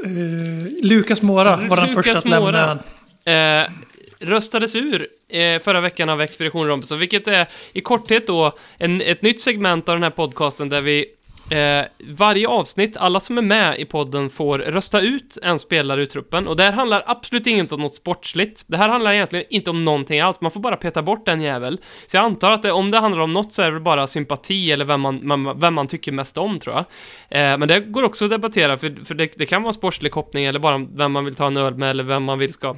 [0.05, 2.79] Uh, Lukas Mora var den Lucas första att lämna
[3.25, 3.71] eh,
[4.19, 9.22] röstades ur eh, förra veckan av Expedition Robinson, vilket är i korthet då en, ett
[9.22, 11.07] nytt segment av den här podcasten där vi
[11.51, 11.84] eh,
[12.16, 16.49] varje avsnitt, alla som är med i podden får rösta ut en spelare ur truppen
[16.49, 18.64] och det här handlar absolut inte om något sportsligt.
[18.66, 21.80] Det här handlar egentligen inte om någonting alls, man får bara peta bort en jävel.
[22.07, 24.72] Så jag antar att det, om det handlar om något så är det bara sympati
[24.72, 26.84] eller vem man, man, vem man tycker mest om tror jag.
[27.28, 30.44] Eh, men det går också att debattera, för, för det, det kan vara sportslig koppling
[30.44, 32.76] eller bara vem man vill ta en öl med eller vem man vill ska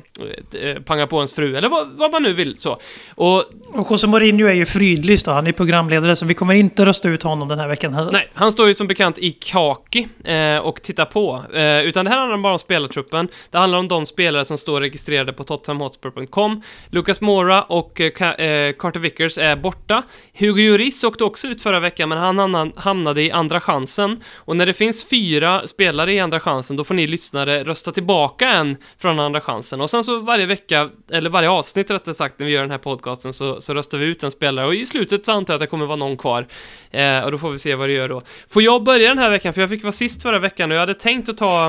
[0.60, 2.76] eh, panga på ens fru eller vad, vad man nu vill så.
[3.14, 5.26] Och Och José Mourinho är ju fridlyst.
[5.26, 8.12] Han är programledare så vi kommer inte rösta ut honom den här veckan heller.
[8.12, 11.44] Nej, han står ju som bekant i kaki eh, och tittar på.
[11.54, 13.28] Eh, utan det här handlar bara om spelartruppen.
[13.50, 16.62] Det handlar om de spelare som står registrerade på tottenhamhotspur.com.
[16.90, 20.02] Lucas Mora och eh, eh, Carter Vickers är borta.
[20.32, 24.20] Hugo Lloris åkte också ut förra veckan, men han hamnade i andra chansen.
[24.36, 28.48] Och när det finns fyra spelare i andra chansen, då får ni lyssnare rösta tillbaka
[28.48, 29.80] en från andra chansen.
[29.80, 32.78] Och sen så varje vecka, eller varje avsnitt rättare sagt, när vi gör den här
[32.78, 34.66] podcasten, så, så röstar vi ut en spelare.
[34.66, 36.46] Och i slutet så antar jag att det kommer vara någon kvar.
[36.90, 38.22] Eh, och då får vi se vad det gör då.
[38.50, 39.54] Får jag börja den här veckan?
[39.54, 41.66] För jag fick vara sist förra veckan och jag hade tänkt att ta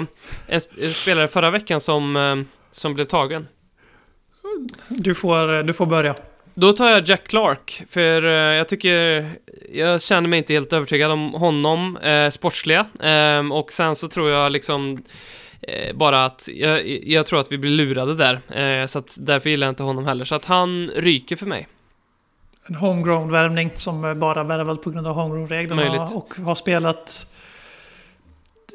[0.47, 2.35] en, sp- en spelare förra veckan som, eh,
[2.71, 3.47] som blev tagen.
[4.87, 6.15] Du, får, du får börja.
[6.53, 9.29] Då tar jag Jack Clark, för eh, jag tycker...
[9.73, 12.85] Jag känner mig inte helt övertygad om honom, eh, sportsliga.
[12.99, 15.03] Eh, och sen så tror jag liksom
[15.61, 16.49] eh, bara att...
[16.53, 18.41] Jag, jag tror att vi blir lurade där.
[18.81, 20.25] Eh, så att därför gillar jag inte honom heller.
[20.25, 21.67] Så att han ryker för mig.
[22.67, 26.03] En homegrown-värvning som bara värvat på grund av homegrown-reglerna.
[26.13, 27.27] Och har spelat...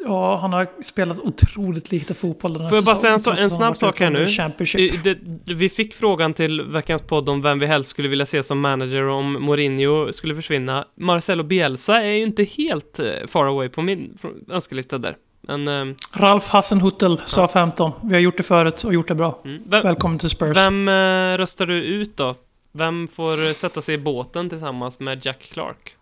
[0.06, 3.30] Ja, han har spelat otroligt lite fotboll den här Får jag bara säga en så-
[3.32, 4.26] en snabb sak här nu?
[4.26, 4.80] Championship.
[4.80, 5.18] I- det,
[5.54, 9.08] vi fick frågan till veckans podd om vem vi helst skulle vilja se som manager
[9.08, 10.84] om Mourinho skulle försvinna.
[10.96, 14.18] Marcelo Bielsa är ju inte helt eh, far away på min
[14.50, 15.16] önskelista där.
[15.48, 15.68] Men...
[15.88, 17.92] eh, Ralf Hassenhuttel, sa 15.
[18.02, 19.40] Vi har gjort det förut och gjort det bra.
[19.44, 19.62] mm.
[19.66, 20.56] vem, Välkommen till Spurs.
[20.56, 20.92] vem eh,
[21.38, 22.34] röstar du ut då?
[22.76, 25.96] Vem får sätta sig i båten tillsammans med Jack Clark?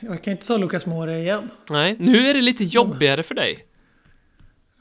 [0.00, 1.50] Jag kan inte ta Lucas Moura igen.
[1.70, 3.66] Nej, nu är det lite jobbigare för dig.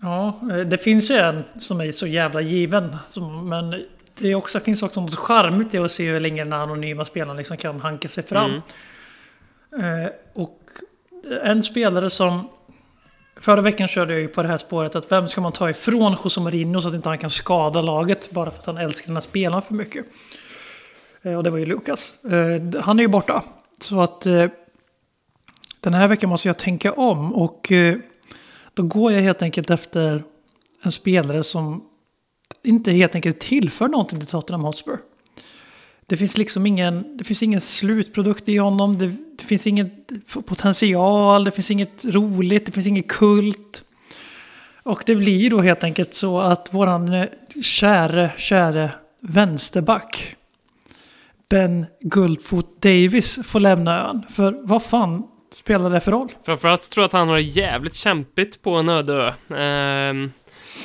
[0.02, 2.96] Ja, eh, det finns ju en som är så jävla given.
[3.44, 3.86] Men
[4.18, 7.38] det är också, finns också något charmigt i att se hur länge den anonyma spelaren
[7.38, 8.62] liksom kan hanka sig fram.
[9.78, 10.06] Mm.
[10.06, 10.60] Eh, och
[11.44, 12.50] en spelare som...
[13.42, 16.18] Förra veckan körde jag ju på det här spåret att vem ska man ta ifrån
[16.24, 19.16] José Mourinho så att inte han kan skada laget bara för att han älskar den
[19.16, 20.06] här spelaren för mycket.
[21.22, 22.26] Eh, och det var ju Lukas.
[22.26, 23.44] Eh, han är ju borta.
[23.82, 24.46] Så att eh,
[25.80, 27.72] den här veckan måste jag tänka om och
[28.74, 30.24] då går jag helt enkelt efter
[30.84, 31.84] en spelare som
[32.64, 34.98] inte helt enkelt tillför någonting till Tottenham Hotspur.
[36.10, 39.08] Det finns liksom ingen, det finns ingen slutprodukt i honom, det,
[39.38, 39.92] det finns ingen
[40.46, 43.84] potential, det finns inget roligt, det finns ingen kult.
[44.84, 47.26] Och det blir då helt enkelt så att våran eh,
[47.64, 48.92] käre, käre
[49.22, 50.36] vänsterback
[51.50, 54.26] Ben Guldfot Davis får lämna ön.
[54.30, 56.32] För vad fan spelar det för roll?
[56.46, 59.56] Framförallt tror jag att han har det jävligt kämpigt på en öde ö.
[59.58, 60.32] Ehm,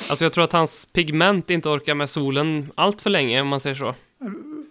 [0.09, 3.59] alltså jag tror att hans pigment inte orkar med solen allt för länge, om man
[3.59, 3.95] säger så.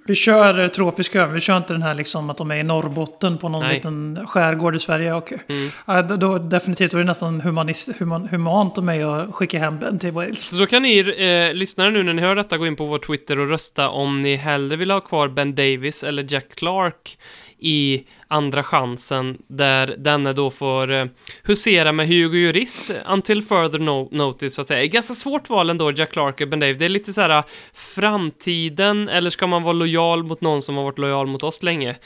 [0.06, 1.32] Vi kör eh, tropisk ön.
[1.32, 3.74] Vi kör inte den här liksom att de är i Norrbotten på någon Nej.
[3.74, 5.14] liten skärgård i Sverige.
[5.14, 5.38] Okej.
[5.48, 5.70] Mm.
[5.86, 9.58] Ja, då, då, definitivt då är det nästan humanist, human, humant av mig att skicka
[9.58, 10.42] hem Ben till Wales.
[10.42, 12.98] Så då kan ni eh, lyssnare nu när ni hör detta gå in på vår
[12.98, 17.18] Twitter och rösta om ni hellre vill ha kvar Ben Davis eller Jack Clark
[17.58, 18.04] i
[18.34, 21.06] andra chansen där denne då får eh,
[21.42, 24.80] husera med Hugo Lloris until further no notice så att säga.
[24.80, 26.78] Det är ganska svårt val ändå, Jack Clark och Ben Davis.
[26.78, 30.76] Det är lite så här eh, framtiden eller ska man vara lojal mot någon som
[30.76, 31.96] har varit lojal mot oss länge?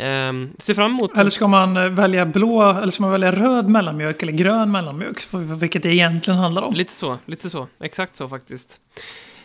[0.00, 1.18] Um, se fram emot...
[1.18, 5.18] Eller ska man eh, välja blå, eller ska man välja röd mellanmjölk eller grön mellanmjölk?
[5.32, 6.74] Vilket det egentligen handlar om.
[6.74, 7.68] Lite så, lite så.
[7.80, 8.80] Exakt så faktiskt.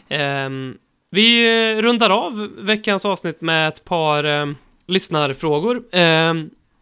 [0.10, 0.76] Ehm,
[1.12, 4.56] vi rundar av veckans avsnitt med ett par um,
[4.88, 5.84] lyssnarfrågor.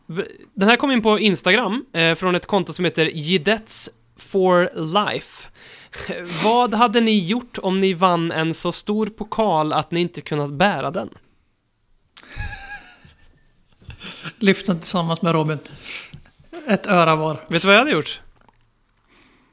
[0.07, 0.23] V-
[0.53, 5.47] den här kom in på Instagram eh, från ett konto som heter Jidets for Life.
[6.43, 10.53] Vad hade ni gjort om ni vann en så stor pokal att ni inte kunnat
[10.53, 11.09] bära den?
[14.39, 15.59] Lyften tillsammans med Robin.
[16.67, 17.45] Ett öra var.
[17.47, 18.21] Vet du vad jag hade gjort?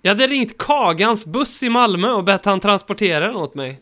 [0.02, 3.80] Jag hade ringt Kagans buss i Malmö och bett han transportera den åt mig.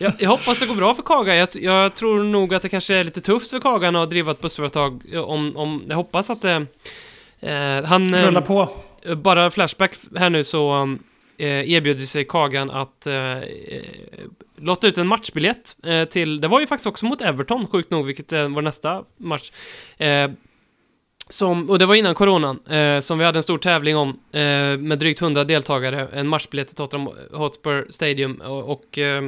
[0.00, 1.36] Jag, jag hoppas det går bra för Kaga.
[1.36, 4.40] Jag, jag tror nog att det kanske är lite tufft för Kagan att driva ett
[4.40, 5.02] bussföretag.
[5.14, 6.66] Om, om, jag hoppas att det...
[7.40, 8.14] Eh, han...
[8.14, 8.68] eh, Rulla på.
[9.16, 10.88] bara flashback här nu så
[11.38, 13.42] eh, erbjöd sig Kagan att eh, eh,
[14.56, 18.06] lotta ut en matchbiljett eh, till, det var ju faktiskt också mot Everton, sjukt nog,
[18.06, 19.52] vilket eh, var nästa match.
[19.98, 20.30] Eh,
[21.28, 24.78] som, och det var innan coronan, eh, som vi hade en stor tävling om eh,
[24.78, 29.22] med drygt 100 deltagare, en matchbiljett till Tottenham Hotspur Stadium och, och, eh,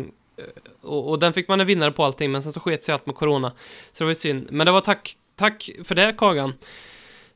[0.82, 3.06] och, och den fick man en vinnare på allting, men sen så sket sig allt
[3.06, 3.52] med corona.
[3.92, 4.46] Så det var ju synd.
[4.50, 6.54] Men det var tack, tack för det Kagan.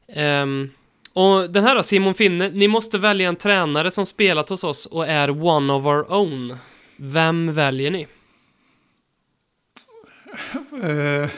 [0.09, 0.71] Ehm,
[1.13, 4.87] och den här då, Simon Finne, ni måste välja en tränare som spelat hos oss
[4.87, 6.57] och är one of our own.
[6.97, 8.07] Vem väljer ni?
[10.83, 11.29] Eh,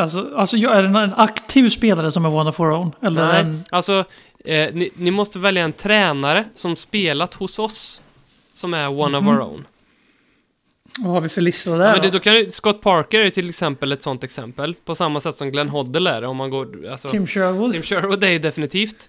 [0.00, 2.92] alltså, alltså, är en, en aktiv spelare som är one of our own?
[3.02, 4.04] Eller Nej, en, alltså,
[4.44, 8.00] eh, ni, ni måste välja en tränare som spelat hos oss,
[8.58, 9.34] som är one of Mhm.
[9.34, 9.66] our own.
[11.00, 12.18] vad har vi för lista Ja, där men det, då?
[12.20, 16.10] kan Scott Parker är till exempel ett sånt exempel, på samma sätt som Glenn Hoddle
[16.10, 17.84] är om man går, alltså, Tim, Tim Sherwood?
[17.84, 19.08] Sherwood är ju definitivt.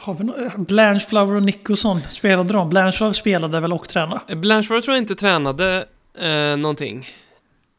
[0.00, 2.68] Har vi no Blanche Flower och Nicholson, spelade de?
[2.68, 4.36] Blanche Flower spelade väl och tränade?
[4.36, 5.88] Blanchard tror jag inte tränade
[6.18, 6.98] eh, någonting.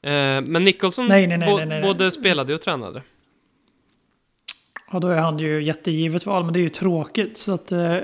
[0.02, 0.12] Eh,
[0.48, 1.82] men Nicholson Nej, nej, nej, bo- nej, nej.
[1.82, 3.02] både spelade och tränade.
[4.92, 7.38] Ja, då är han ju jättegivet val, men det är ju tråkigt.
[7.38, 7.96] Så att eh,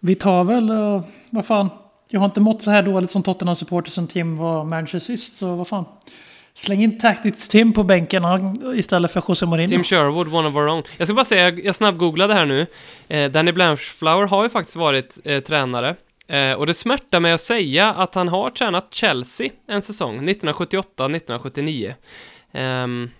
[0.00, 1.70] vi tar väl, uh, vad fan.
[2.08, 5.54] Jag har inte mått så här dåligt som Tottenham-supporter sen Tim var manager sist, så
[5.54, 5.84] vad fan.
[6.54, 8.24] Släng in Tactics Tim på bänken
[8.74, 9.68] istället för José Mourinho.
[9.68, 10.82] Tim Sherwood, one of our own.
[10.96, 12.66] Jag ska bara säga, jag, snabbgooglade här nu.
[13.08, 15.96] Eh, Danny Blanchflower har ju faktiskt varit eh, tränare.
[16.26, 21.94] Eh, och det smärtar mig att säga att han har tränat Chelsea en säsong, 1978-1979.
[22.52, 23.10] Ehm,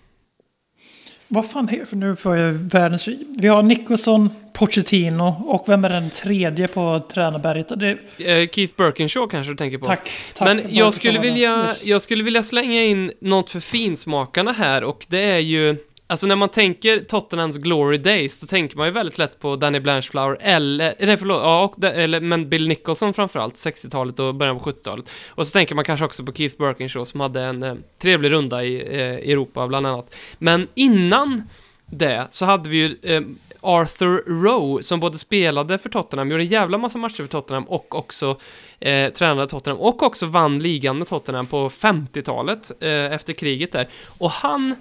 [1.33, 3.07] vad fan är för nu får jag världens...
[3.37, 7.67] Vi har Nicholson, Pochettino och vem är den tredje på tränarberget?
[7.75, 9.85] Det, eh, Keith Birkinshaw kanske du tänker på?
[9.85, 10.47] tack, tack.
[10.47, 11.85] Men jag för skulle, vilja, Yes.
[11.85, 15.77] jag skulle vilja slänga in något för finsmakarna här och det är ju
[16.11, 19.79] Alltså när man tänker Tottenhams Glory Days, då tänker man ju väldigt lätt på Danny
[19.79, 24.71] Blanchflower eller, nej förlåt, ja, och, eller, men Bill Nicholson framförallt, 60-talet och början på
[24.71, 25.09] 70-talet.
[25.29, 28.63] Och så tänker man kanske också på Keith Birkinshaw som hade en eh, trevlig runda
[28.63, 30.15] i eh, Europa bland annat.
[30.37, 31.43] Men innan
[31.85, 33.21] det så hade vi ju eh,
[33.61, 37.95] Arthur Rowe som både spelade för Tottenham, gjorde en jävla massa matcher för Tottenham och
[37.95, 38.39] också
[38.79, 43.89] eh, tränade Tottenham och också vann ligan med Tottenham på 50-talet eh, efter kriget där.
[44.17, 44.75] Och han,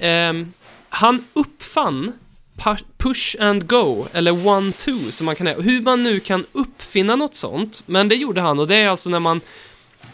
[0.00, 0.52] ehm,
[0.94, 2.12] han uppfann
[2.98, 7.82] push and go, eller one-two som man kan Hur man nu kan uppfinna något sånt,
[7.86, 9.40] men det gjorde han och det är alltså när man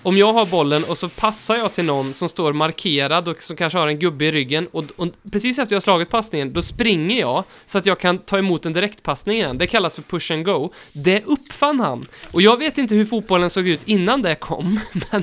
[0.03, 3.57] om jag har bollen och så passar jag till någon som står markerad och som
[3.57, 6.62] kanske har en gubbe i ryggen och, och precis efter jag har slagit passningen, då
[6.62, 9.59] springer jag så att jag kan ta emot en direktpassning igen.
[9.59, 10.72] Det kallas för push and go.
[10.92, 12.07] Det uppfann han.
[12.32, 14.80] Och jag vet inte hur fotbollen såg ut innan det kom,
[15.11, 15.22] men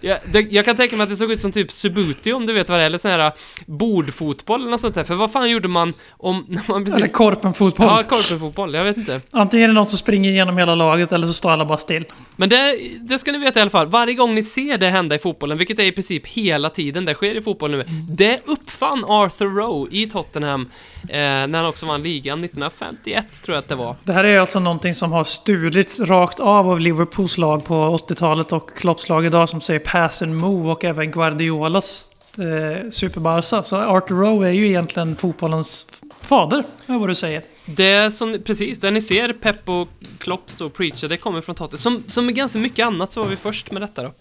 [0.00, 2.52] jag, det, jag kan tänka mig att det såg ut som typ Subuti om du
[2.52, 3.32] vet vad det är, eller sån här
[3.66, 5.04] bordfotboll eller något sånt där.
[5.04, 6.44] För vad fan gjorde man om...
[6.54, 7.86] När man precis, Eller Korpen-fotboll.
[7.86, 9.20] ja, korpenfotboll, jag vet inte.
[9.30, 12.04] Antingen är det någon som springer igenom hela laget eller så står alla bara still.
[12.36, 15.14] Men det, det ska ni veta i alla fall, varje gång ni ser det hända
[15.14, 19.04] i fotbollen, vilket är i princip hela tiden det sker i fotboll nu, det uppfann
[19.04, 20.70] Arthur Rowe i Tottenham
[21.02, 23.96] eh, när han också vann ligan 1951, tror jag att det var.
[24.04, 28.52] Det här är alltså någonting som har stulits rakt av av Liverpools lag på 80-talet
[28.52, 33.62] och Klopps lag idag som säger pass and move och även Guardiolas eh, Super Barca.
[33.62, 35.86] Så Arthur Rowe är ju egentligen fotbollens
[36.20, 37.42] fader, är vad du säger.
[37.66, 39.88] Det som, precis, det ni ser Pep och
[40.18, 41.78] Klopp stå och preacha, det kommer från Tate.
[41.78, 44.14] Som, som med ganska mycket annat så var vi först med detta då.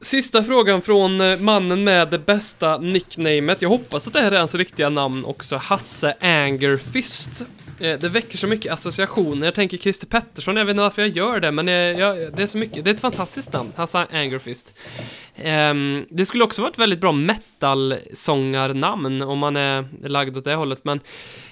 [0.00, 3.62] Sista frågan från eh, mannen med det bästa nicknamet.
[3.62, 5.56] Jag hoppas att det här är hans riktiga namn också.
[5.56, 7.46] Hasse Angerfist.
[7.80, 9.46] Eh, det väcker så mycket associationer.
[9.46, 12.46] Jag tänker Christer Pettersson, jag vet inte varför jag gör det, men jag, det är
[12.46, 12.84] så mycket.
[12.84, 14.74] Det är ett fantastiskt namn, Hasse Angerfist.
[15.36, 20.54] Ehm, det skulle också vara ett väldigt bra metal-sångarnamn om man är lagd åt det
[20.54, 21.00] hållet, men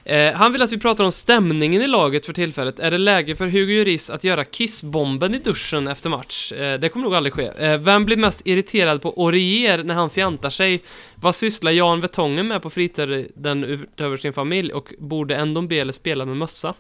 [0.05, 2.79] eh, han vill att vi pratar om stämningen i laget för tillfället.
[2.81, 6.53] Är det läge för Hugo Lloris att göra kissbomben i duschen efter match?
[6.53, 7.47] Eh, det kommer nog aldrig ske.
[7.59, 10.81] Eh, vem blir mest irriterad på Orier när han fjantar sig?
[11.15, 16.37] Vad sysslar Jan Vertongen med på fritiden utöver sin familj och borde Ndombele spela med
[16.37, 16.75] mössa?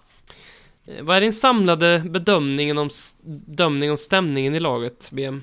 [0.87, 2.91] Eh, Vad är din samlade bedömning om,
[3.23, 5.43] bedömning om stämningen i laget, BM?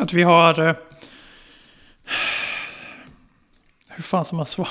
[0.00, 0.68] Att vi har...
[0.68, 0.74] eh,
[3.88, 4.68] Hur fan ska man svara?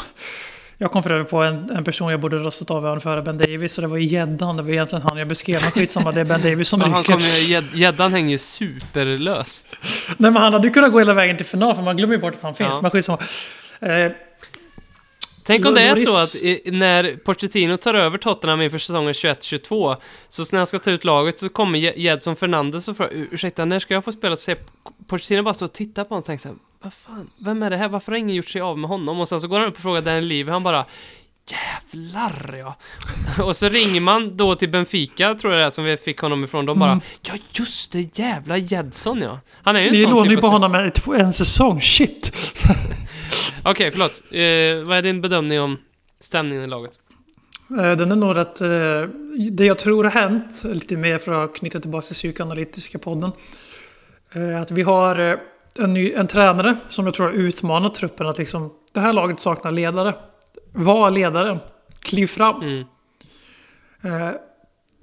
[0.80, 3.38] Jag kom för övrigt på en, en person jag borde röstat av även före Ben
[3.38, 3.78] Davis.
[3.78, 4.58] Och det var ju gäddan.
[4.58, 5.62] Det var egentligen han jag beskrev.
[5.62, 7.78] Men skitsamma, det är Ben Davis som ryker.
[7.78, 9.76] gäddan hänger ju superlöst.
[10.18, 11.76] Nej men han hade ju kunnat gå hela vägen till final.
[11.76, 12.70] För man glömmer ju bort att han finns.
[12.74, 12.80] Ja.
[12.82, 13.20] Men skitsamma.
[13.80, 14.12] Eh,
[15.48, 19.96] Tänk om det är så att i, när Pochettino tar över Tottenham inför säsongen 21-22,
[20.30, 23.28] så när han ska ta ut laget så kommer Je- Jedson Fernandes och frågar "Ur-
[23.32, 24.36] ursäkta, när ska jag få spela?
[24.36, 24.56] Så
[25.08, 27.70] Pochettino bara så och tittar på honom och tänker så här, vad fan, vem är
[27.70, 27.90] det här?
[27.90, 29.20] Varför har ingen gjort sig av med honom?
[29.20, 30.86] Och sen så går han upp och frågar Daniel Levy, han bara
[31.52, 32.76] Jävlar ja!
[33.44, 36.44] Och så ringer man då till Benfica, tror jag det är, som vi fick honom
[36.44, 36.66] ifrån.
[36.66, 37.04] De bara Mm.
[37.22, 39.40] Ja just det, jävla Jedson ja!
[39.64, 41.82] Han är ju en vi sån lånade ju typ på honom en, en säsong.
[41.82, 42.32] Shit!
[43.64, 44.24] Okej, förlåt.
[44.32, 45.78] Eh, vad är din bedömning om
[46.20, 46.92] stämningen i laget?
[47.80, 48.62] Eh, Den är nog rätt...
[48.62, 48.68] eh,
[49.52, 53.32] Det jag tror har hänt, lite mer för att knyta tillbaka till psykoanalytiska podden.
[54.36, 55.40] eh, Att vi har
[55.80, 58.74] en, ny, en tränare som jag tror har utmanat truppen att liksom...
[58.94, 60.14] Det här laget saknar ledare.
[60.74, 61.60] Var ledaren.
[62.02, 62.62] Kliv fram.
[62.62, 62.84] Mm.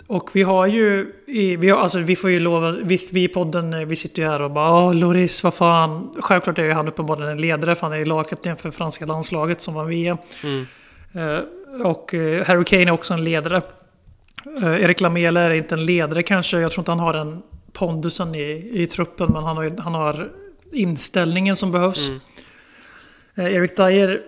[0.07, 1.13] Och vi har ju,
[1.59, 4.29] vi, har, alltså, vi får ju lova, visst vi i podden, eh, vi sitter ju
[4.29, 6.13] här och bara Åh Loris, vad fan.
[6.21, 9.61] Självklart är ju han uppenbarligen en ledare för han är ju lagkapten för franska landslaget
[9.61, 10.17] som var VM.
[10.43, 10.67] Mm.
[11.15, 13.63] Eh, Och eh, Harry Kane är också en ledare.
[14.63, 17.43] Erik Lamela är inte en ledare kanske, jag tror inte han har den
[17.73, 20.33] pondusen i, i truppen men han har, han har
[20.73, 22.09] inställningen som behövs.
[22.09, 22.21] Mm.
[23.37, 24.23] Erik Dyer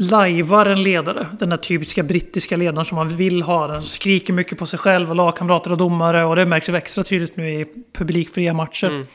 [0.00, 1.26] lajvar en ledare.
[1.38, 3.66] Den där typiska brittiska ledaren som man vill ha.
[3.66, 6.24] Den skriker mycket på sig själv och lagkamrater och domare.
[6.24, 8.86] Och det märks ju extra tydligt nu i publikfria matcher.
[8.86, 9.06] Mm.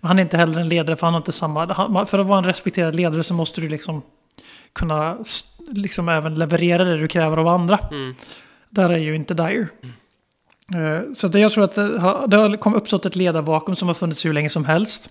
[0.00, 2.06] Men han är inte heller en ledare för han har inte samma...
[2.06, 4.02] För att vara en respekterad ledare så måste du liksom
[4.72, 5.18] kunna
[5.68, 7.78] liksom även leverera det du kräver av andra.
[7.90, 8.14] Mm.
[8.70, 9.68] Där är ju inte Dyer.
[10.74, 13.94] Eh, Så det, jag tror att det har, det har uppstått ett ledarvakuum som har
[13.94, 15.10] funnits hur länge som helst.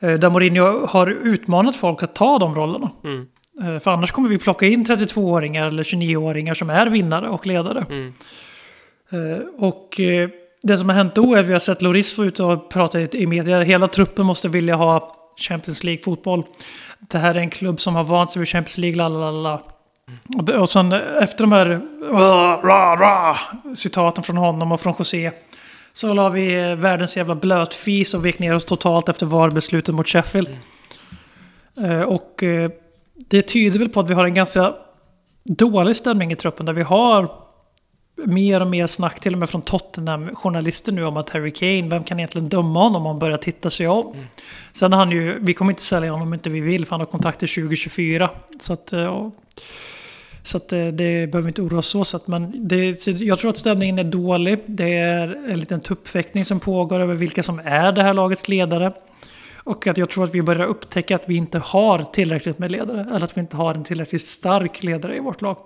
[0.00, 2.90] Eh, Där Mourinho har utmanat folk att ta de rollerna.
[3.04, 3.26] Mm.
[3.62, 7.84] Eh, För annars kommer vi plocka in 32-åringar eller 29-åringar som är vinnare och ledare.
[7.90, 8.12] Mm.
[9.12, 10.28] Eh, Och eh,
[10.62, 13.00] det som har hänt då är att vi har sett Loris få ut och prata
[13.00, 13.60] i media.
[13.62, 16.44] Hela truppen måste vilja ha Champions League-fotboll.
[16.98, 19.60] Det här är en klubb som har vant sig vid Champions League, lalalala.
[20.38, 21.80] Och, det- och sen efter de här
[22.12, 23.38] "Rah, rah, rah",
[23.74, 25.30] citaten från honom och från José.
[25.92, 30.48] Så la vi världens jävla blötfis och vek ner oss totalt efter VAR-beslutet mot Sheffield.
[31.84, 32.42] Eh, Och
[33.28, 34.74] det tyder väl på att vi har en ganska
[35.44, 37.30] dålig stämning i truppen där vi har
[38.26, 42.04] mer och mer snack till och med från Tottenham-journalister nu om att Harry Kane, vem
[42.04, 44.16] kan egentligen döma honom om man börjar titta sig om?
[44.72, 47.00] Sen har han ju, vi kommer inte sälja honom om inte vi vill för han
[47.00, 48.30] har kontrakt till 2024.
[48.60, 49.30] Så att, eh, ja.
[50.42, 52.26] så att eh, det behöver vi inte oroa oss så sett.
[52.26, 54.58] Men det, jag tror att stämningen är dålig.
[54.66, 58.92] Det är en liten tuppfäktning som pågår över vilka som är det här lagets ledare.
[59.64, 63.00] Och att jag tror att vi börjar upptäcka att vi inte har tillräckligt med ledare.
[63.00, 65.56] Eller att vi inte har en tillräckligt stark ledare i vårt lag.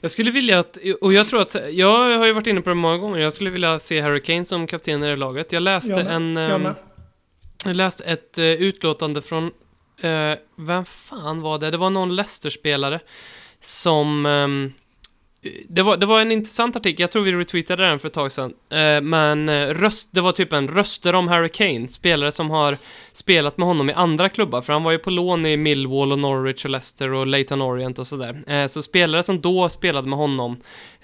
[0.00, 2.76] Jag skulle vilja att, och jag tror att, jag har ju varit inne på det
[2.76, 5.52] många gånger, jag skulle vilja se Harry Kane som kapten i det laget.
[5.52, 6.36] Jag läste Jag en...
[6.36, 6.74] jag ehm, med.
[7.64, 9.44] Jag läste ett uh, utlåtande från,
[10.00, 11.70] eh, vem fan var det?
[11.70, 13.00] Det var någon Leicester-spelare
[13.60, 14.26] som
[15.68, 18.32] det, var, det var en intressant artikel, jag tror vi retweetade den för ett tag
[18.32, 18.54] sedan.
[18.70, 22.78] Eh, men eh, röst, det var typ en röster om Harry Kane, spelare som har
[23.12, 26.18] spelat med honom i andra klubbar, för han var ju på lån i Millwall och
[26.18, 28.42] Norwich och Leicester och Leighton Orient och sådär.
[28.46, 30.56] Eh, så spelare som då spelade med honom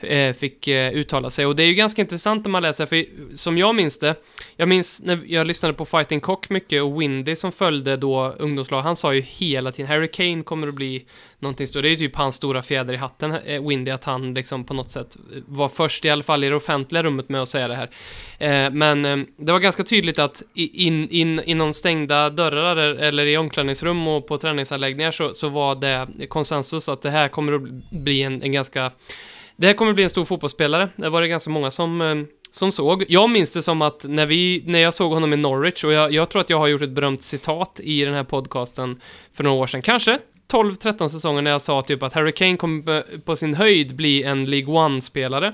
[0.04, 1.46] Eh, fick eh, uttala sig.
[1.46, 3.04] Och det är ju ganska intressant när man läser, för
[3.36, 4.14] som jag minns det,
[4.56, 8.82] jag minns när jag lyssnade på Fighting Cock mycket och Windy som följde då ungdomslag,
[8.82, 11.04] han sa ju hela tiden Harry Kane kommer att bli
[11.38, 11.82] någonting stort.
[11.82, 14.74] Det är ju typ hans stora fjäder i hatten, eh, Windy, att han liksom på
[14.74, 17.76] något sätt var först i alla fall i det offentliga rummet med att säga det
[17.76, 17.90] här.
[18.70, 24.26] Men det var ganska tydligt att in, in, inom stängda dörrar eller i omklädningsrum och
[24.26, 28.52] på träningsanläggningar så, så var det konsensus att det här kommer att bli en, en
[28.52, 28.90] ganska
[29.56, 30.88] det här kommer bli en stor fotbollsspelare.
[30.96, 32.14] Det var det ganska många som, eh,
[32.50, 33.04] som såg.
[33.08, 36.12] Jag minns det som att när, vi, när jag såg honom i Norwich, och jag,
[36.12, 39.00] jag tror att jag har gjort ett berömt citat i den här podcasten
[39.32, 40.18] för några år sedan, kanske
[40.52, 44.44] 12-13 säsonger när jag sa typ att Harry Kane kommer på sin höjd bli en
[44.44, 45.52] League One-spelare.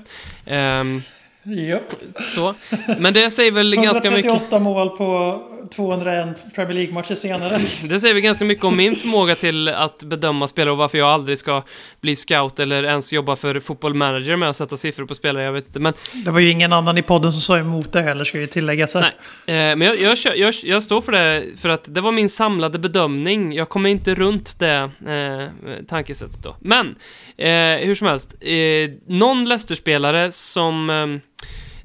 [0.81, 1.01] Um,
[1.43, 1.93] Japp.
[2.35, 2.53] så.
[2.99, 4.25] Men det säger väl ganska mycket...
[4.25, 5.41] 138 mål på
[5.75, 7.57] 201 Premier League-matcher senare.
[7.89, 11.09] Det säger väl ganska mycket om min förmåga till att bedöma spelare och varför jag
[11.09, 11.63] aldrig ska
[12.01, 15.51] bli scout eller ens jobba för fotboll manager med att sätta siffror på spelare, jag
[15.51, 15.79] vet inte.
[15.79, 15.93] Men,
[16.25, 18.95] Det var ju ingen annan i podden som sa emot det heller, ska ju tilläggas.
[18.95, 19.03] Nej.
[19.45, 22.79] eh, men jag, jag, jag, jag står för det, för att det var min samlade
[22.79, 23.53] bedömning.
[23.53, 26.55] Jag kommer inte runt det eh, tankesättet då.
[26.59, 26.95] Men,
[27.37, 28.35] eh, hur som helst.
[28.41, 30.89] Eh, någon Leicester-spelare som...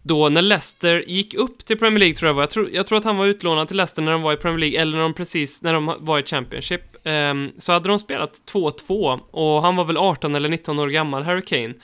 [0.07, 2.99] Då när Leicester gick upp till Premier League tror jag var, jag tror, jag tror
[2.99, 5.15] att han var utlånad till Leicester när de var i Premier League, eller när de
[5.15, 9.85] precis, när de var i Championship, Um, så hade de spelat 2-2, och han var
[9.85, 11.75] väl 18 eller 19 år gammal, Harry Kane.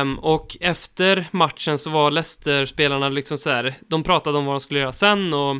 [0.00, 4.60] Um, och efter matchen så var Leicester-spelarna liksom så här, de pratade om vad de
[4.60, 5.56] skulle göra sen och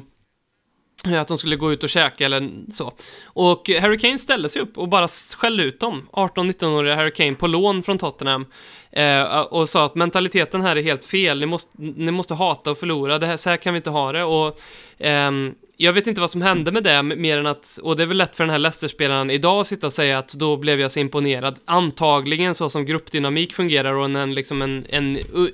[1.04, 2.92] att de skulle gå ut och käka eller så.
[3.24, 7.46] Och Harry Kane ställde sig upp och bara skällde ut dem, 18-19-åriga Harry Kane, på
[7.46, 8.46] lån från Tottenham.
[8.92, 12.78] Eh, och sa att mentaliteten här är helt fel, ni måste, ni måste hata och
[12.78, 14.24] förlora, det här, så här kan vi inte ha det.
[14.24, 14.60] Och
[14.98, 18.06] ehm, jag vet inte vad som hände med det, mer än att, och det är
[18.06, 20.90] väl lätt för den här Leicester-spelaren idag att sitta och säga att då blev jag
[20.90, 21.58] så imponerad.
[21.64, 25.48] Antagligen så som gruppdynamik fungerar och en, liksom en, en, uh,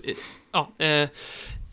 [0.57, 1.09] uh, uh,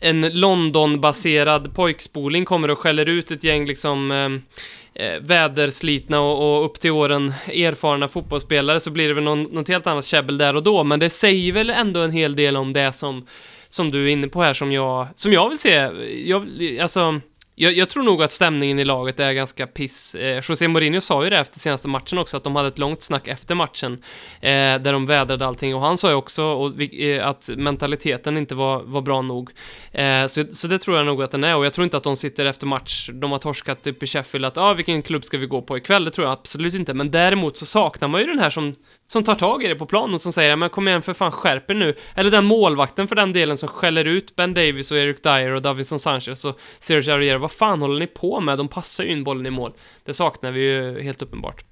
[0.08, 6.64] en London-baserad pojkspoling kommer och skäller ut ett gäng liksom eh, eh, väderslitna och, och
[6.64, 10.56] upp till åren erfarna fotbollsspelare så blir det väl någon, något helt annat käbbel där
[10.56, 13.26] och då, men det säger väl ändå en hel del om det som,
[13.68, 15.88] som du är inne på här som jag, som jag vill se.
[16.24, 16.48] Jag,
[16.80, 17.20] alltså,
[17.58, 20.14] jag, jag tror nog att stämningen i laget är ganska piss.
[20.14, 23.02] Eh, José Mourinho sa ju det efter senaste matchen också, att de hade ett långt
[23.02, 23.92] snack efter matchen,
[24.40, 28.54] eh, där de vädrade allting, och han sa ju också och, eh, att mentaliteten inte
[28.54, 29.50] var, var bra nog.
[29.92, 32.02] Eh, så, så det tror jag nog att den är, och jag tror inte att
[32.02, 35.38] de sitter efter match, de har torskat typ i Sheffield, att ah, vilken klubb ska
[35.38, 36.04] vi gå på ikväll?
[36.04, 38.74] Det tror jag absolut inte, men däremot så saknar man ju den här som,
[39.06, 41.32] som tar tag i det på planen och som säger men kom igen för fan
[41.32, 41.94] skärp er nu.
[42.14, 45.62] Eller den målvakten för den delen som skäller ut Ben Davis och Eric Dyer och
[45.62, 47.36] Davinson Sanchez och Sergio Aurier.
[47.36, 48.58] Vad fan håller ni på med?
[48.58, 49.72] De passar ju in bollen i mål.
[50.04, 51.64] Det saknar vi ju helt uppenbart.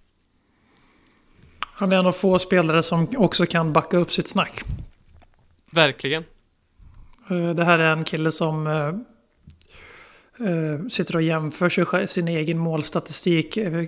[1.76, 4.62] Han är en av få spelare som också kan backa upp sitt snack.
[5.70, 6.24] Verkligen.
[7.30, 8.93] Eh, Det här är en kille som eh,
[10.41, 13.87] Eh, sitter och jämför sig, sin egen målstatistik eh, eh,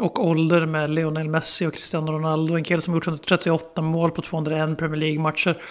[0.00, 2.56] och ålder med Lionel Messi och Cristiano Ronaldo.
[2.56, 5.62] En kille som gjort 138 mål på 201 Premier League-matcher.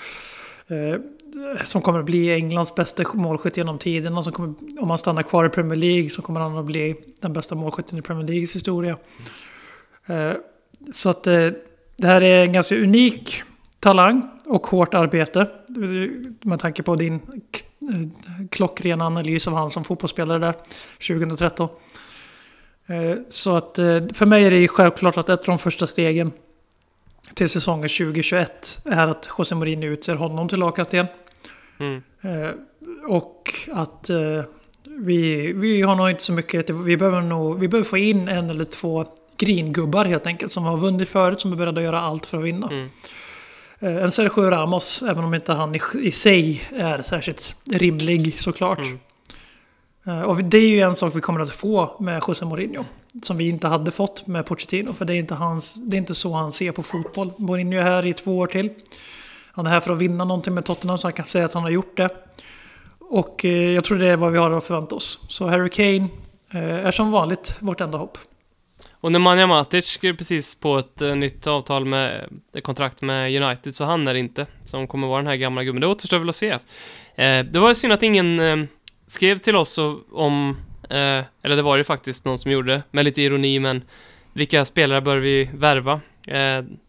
[1.64, 4.24] Som kommer att bli Englands bästa målskytt genom tiderna.
[4.24, 7.34] Som kommer, om han stannar kvar i Premier League så kommer han att bli den
[7.34, 8.98] bästa målskytten i Premier Leagues historia.
[10.92, 11.56] Så att det
[12.04, 13.44] här är en ganska unik
[13.80, 15.48] talang och hårt arbete.
[16.42, 17.20] Med tanke på din
[17.94, 20.56] eh, klockrena analys av han som fotbollsspelare där
[21.08, 21.70] 2013.
[22.88, 25.88] Eh, Så att eh, för mig är det ju självklart att ett av de första
[25.88, 26.32] stegen
[27.34, 31.08] till säsongen 2021 är att José Mourinho utser honom till lagkapten.
[31.80, 32.02] Mm.
[33.08, 34.10] Och att
[34.90, 38.50] vi, vi har nog inte så mycket, vi behöver nog, vi behöver få in en
[38.50, 39.06] eller två
[39.38, 42.44] gringubbar helt enkelt som har vunnit förut, som är beredda att göra allt för att
[42.44, 42.68] vinna.
[42.68, 42.90] Mm.
[43.80, 48.80] Eh, En Sergio Ramos, även om inte han i, i sig är särskilt rimlig såklart.
[48.80, 49.00] Mm.
[50.06, 52.84] Eh, Och det är ju en sak vi kommer att få med José Mourinho.
[53.24, 54.94] Som vi inte hade fått med Pochettino.
[54.94, 57.32] För det är inte, hans, det är inte så han ser på fotboll.
[57.38, 58.70] Mourinho är här i två år till.
[59.52, 61.64] Han är här för att vinna någonting med Tottenham så han kan säga att han
[61.64, 62.10] har gjort det.
[63.00, 65.26] Och eh, jag tror det är vad vi har att förvänta oss.
[65.30, 66.08] Så Harry Kane
[66.52, 68.18] är som vanligt vårt enda hopp.
[69.06, 73.76] Och Nemanja Matic skrev precis på ett uh, nytt avtal med ett kontrakt med United,
[73.76, 75.82] så han är det inte som kommer vara den här gamla gubben.
[75.82, 76.54] Det återstår väl att se.
[76.54, 76.60] Uh,
[77.52, 78.66] det var ju synd att ingen uh,
[79.08, 79.80] skrev till oss
[80.12, 80.58] om,
[80.90, 83.84] eller det var ju faktiskt någon som gjorde det, med lite ironi, men
[84.34, 86.02] vilka spelare bör vi värva?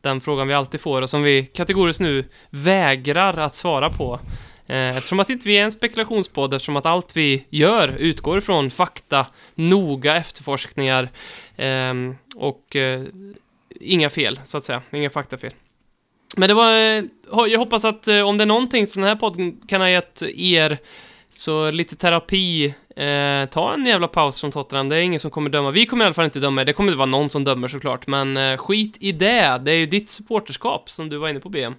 [0.00, 4.20] Den frågan vi alltid får och som vi kategoriskt nu vägrar att svara på.
[4.66, 8.70] Eh, eftersom att inte vi är en spekulationspodd, eftersom att allt vi gör utgår ifrån
[8.70, 11.08] fakta, noga efterforskningar
[11.56, 13.02] ehm, och eh,
[13.80, 14.82] inga fel, så att säga.
[14.92, 15.50] Inga faktafel.
[16.36, 16.72] Men det var...
[16.96, 17.02] eh,
[17.50, 20.22] Jag hoppas att eh, om det är någonting som den här podden kan ha gett
[20.36, 20.78] er
[21.30, 25.50] så lite terapi, eh, ta en jävla paus från Tottenham, det är ingen som kommer
[25.50, 25.70] döma.
[25.70, 28.06] Vi kommer i alla fall inte döma, det kommer inte vara någon som dömer såklart,
[28.06, 29.60] men eh, skit i det.
[29.64, 31.74] Det är ju ditt supporterskap som du var inne på BM.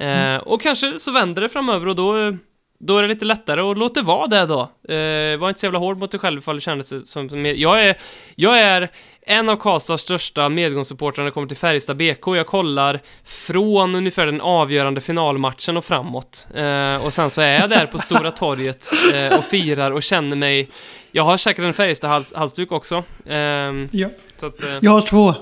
[0.00, 2.32] Eh, Och kanske så vänder det framöver och då, eh,
[2.78, 4.60] då är det lite lättare att låta det vara det då.
[4.94, 7.44] Eh, var inte så jävla hård mot dig själv ifall det kändes som...
[7.56, 7.96] Jag, är,
[8.34, 8.88] jag är
[9.26, 12.26] en av Karlstads största medgångssupportrar när det kommer till Färjestad BK.
[12.36, 16.46] Jag kollar från ungefär den avgörande finalmatchen och framåt.
[16.54, 20.36] Eh, och sen så är jag där på Stora torget eh, och firar och känner
[20.36, 20.68] mig...
[21.14, 23.04] Jag har säkert en Färjestad-halsduk också.
[23.26, 24.08] Ehm, Ja.
[24.42, 25.34] att, eh, Jag har två.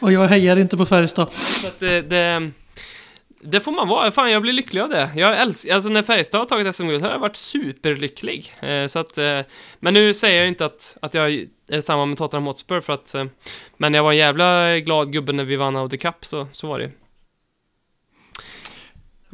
[0.00, 1.32] Och jag hejar inte på Färjestad.
[1.32, 2.50] så att det,
[3.42, 4.10] det, det får man vara.
[4.10, 5.10] Fan, jag blir lycklig av det.
[5.16, 8.54] Jag älskar, alltså när Färjestad har tagit SM-guld har jag varit superlycklig.
[8.60, 9.40] Eh, så att, eh,
[9.80, 12.92] men nu säger jag ju inte att, att jag är samma med Tottenham Hotspur för
[12.92, 13.24] att, eh,
[13.76, 16.78] men jag var en jävla glad gubbe när vi vann Audi Cup, så, så var
[16.78, 16.90] det ju.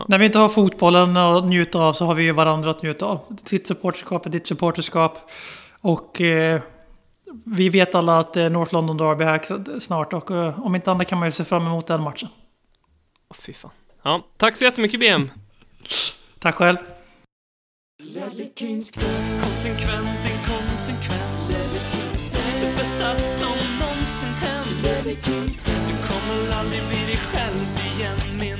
[0.09, 3.07] När vi inte har fotbollen att njuta av så har vi ju varandra att njuta
[3.07, 3.21] av.
[3.29, 5.31] Ditt supporterskap är ditt supporterskap.
[5.81, 6.61] Och eh,
[7.45, 10.91] vi vet alla att eh, North London Derby är här snart och eh, om inte
[10.91, 12.29] annat kan man ju se fram emot den matchen.
[13.29, 13.71] Åh, fy fan.
[14.09, 15.31] Ja, tack så jättemycket BM.
[16.39, 16.77] Tack själv.
[19.43, 22.35] Konsekvent, inkonsekvent.
[22.61, 24.83] Det bästa som någonsin hänt.
[25.65, 27.65] Du kommer aldrig bli dig själv
[27.97, 28.58] igen, min